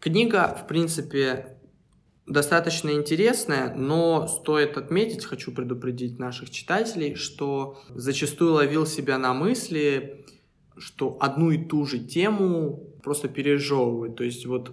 Книга, 0.00 0.56
в 0.58 0.66
принципе, 0.66 1.58
достаточно 2.26 2.90
интересная, 2.90 3.74
но 3.74 4.26
стоит 4.28 4.78
отметить, 4.78 5.26
хочу 5.26 5.52
предупредить 5.52 6.18
наших 6.18 6.50
читателей, 6.50 7.16
что 7.16 7.78
зачастую 7.94 8.54
ловил 8.54 8.86
себя 8.86 9.18
на 9.18 9.34
мысли, 9.34 10.24
что 10.78 11.18
одну 11.20 11.50
и 11.50 11.58
ту 11.58 11.84
же 11.84 11.98
тему 11.98 12.94
просто 13.02 13.28
пережевывают. 13.28 14.16
То 14.16 14.24
есть 14.24 14.46
вот 14.46 14.72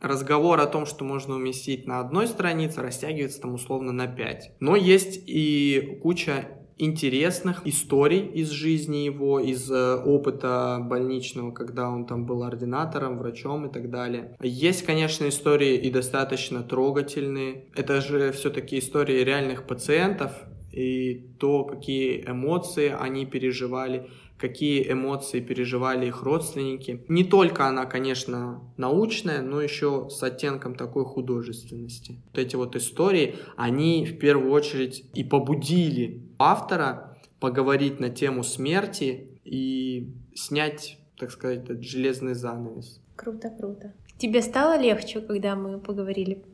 разговор 0.00 0.60
о 0.60 0.66
том, 0.66 0.84
что 0.84 1.04
можно 1.04 1.36
уместить 1.36 1.86
на 1.86 2.00
одной 2.00 2.26
странице, 2.26 2.82
растягивается 2.82 3.40
там 3.40 3.54
условно 3.54 3.92
на 3.92 4.06
пять. 4.06 4.52
Но 4.60 4.76
есть 4.76 5.22
и 5.26 5.98
куча 6.02 6.48
интересных 6.78 7.66
историй 7.66 8.20
из 8.20 8.50
жизни 8.50 8.98
его, 8.98 9.40
из 9.40 9.70
э, 9.70 9.96
опыта 9.96 10.78
больничного, 10.80 11.50
когда 11.50 11.90
он 11.90 12.06
там 12.06 12.24
был 12.24 12.42
ординатором, 12.42 13.18
врачом 13.18 13.66
и 13.66 13.72
так 13.72 13.90
далее. 13.90 14.36
Есть, 14.40 14.84
конечно, 14.84 15.28
истории 15.28 15.76
и 15.76 15.90
достаточно 15.90 16.62
трогательные. 16.62 17.64
Это 17.74 18.00
же 18.00 18.32
все-таки 18.32 18.78
истории 18.78 19.24
реальных 19.24 19.66
пациентов 19.66 20.32
и 20.72 21.14
то, 21.38 21.64
какие 21.64 22.24
эмоции 22.26 22.94
они 22.98 23.26
переживали 23.26 24.08
какие 24.38 24.90
эмоции 24.90 25.40
переживали 25.40 26.06
их 26.06 26.22
родственники. 26.22 27.04
Не 27.08 27.24
только 27.24 27.66
она, 27.66 27.86
конечно, 27.86 28.62
научная, 28.76 29.42
но 29.42 29.60
еще 29.60 30.08
с 30.10 30.22
оттенком 30.22 30.76
такой 30.76 31.04
художественности. 31.04 32.22
Вот 32.32 32.38
эти 32.38 32.56
вот 32.56 32.76
истории, 32.76 33.34
они 33.56 34.06
в 34.06 34.18
первую 34.18 34.52
очередь 34.52 35.04
и 35.14 35.24
побудили 35.24 36.27
автора 36.38 37.16
поговорить 37.40 38.00
на 38.00 38.10
тему 38.10 38.42
смерти 38.42 39.40
и 39.44 40.12
снять, 40.34 40.98
так 41.18 41.30
сказать, 41.30 41.64
этот 41.64 41.82
железный 41.82 42.34
занавес. 42.34 43.00
Круто, 43.16 43.50
круто. 43.50 43.92
Тебе 44.18 44.42
стало 44.42 44.78
легче, 44.78 45.20
когда 45.20 45.54
мы 45.54 45.78
поговорили 45.78 46.44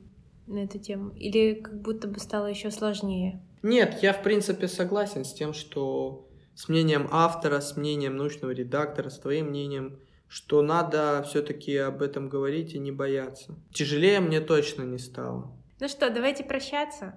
на 0.47 0.64
эту 0.64 0.78
тему? 0.78 1.11
Или 1.11 1.55
как 1.55 1.80
будто 1.80 2.09
бы 2.09 2.18
стало 2.18 2.47
еще 2.47 2.70
сложнее? 2.70 3.41
Нет, 3.62 3.99
я 4.03 4.12
в 4.12 4.22
принципе 4.22 4.68
согласен 4.68 5.24
с 5.24 5.32
тем, 5.32 5.55
что 5.55 6.28
с 6.55 6.68
мнением 6.68 7.09
автора, 7.11 7.61
с 7.61 7.76
мнением 7.76 8.16
научного 8.16 8.51
редактора, 8.51 9.09
с 9.09 9.18
твоим 9.18 9.47
мнением, 9.47 9.99
что 10.28 10.62
надо 10.62 11.24
все-таки 11.26 11.76
об 11.76 12.03
этом 12.03 12.28
говорить 12.28 12.74
и 12.74 12.78
не 12.78 12.93
бояться. 12.93 13.55
Тяжелее 13.72 14.20
мне 14.20 14.41
точно 14.41 14.82
не 14.82 14.99
стало. 14.99 15.57
Ну 15.80 15.89
что, 15.89 16.11
давайте 16.11 16.45
прощаться. 16.45 17.14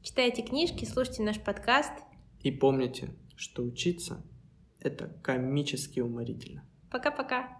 Читайте 0.00 0.42
книжки, 0.42 0.84
слушайте 0.84 1.22
наш 1.22 1.40
подкаст. 1.40 1.92
И 2.40 2.52
помните, 2.52 3.10
что 3.36 3.64
учиться— 3.64 4.24
это 4.80 5.08
комически 5.22 5.98
уморительно. 6.00 6.64
Пока-пока. 6.90 7.57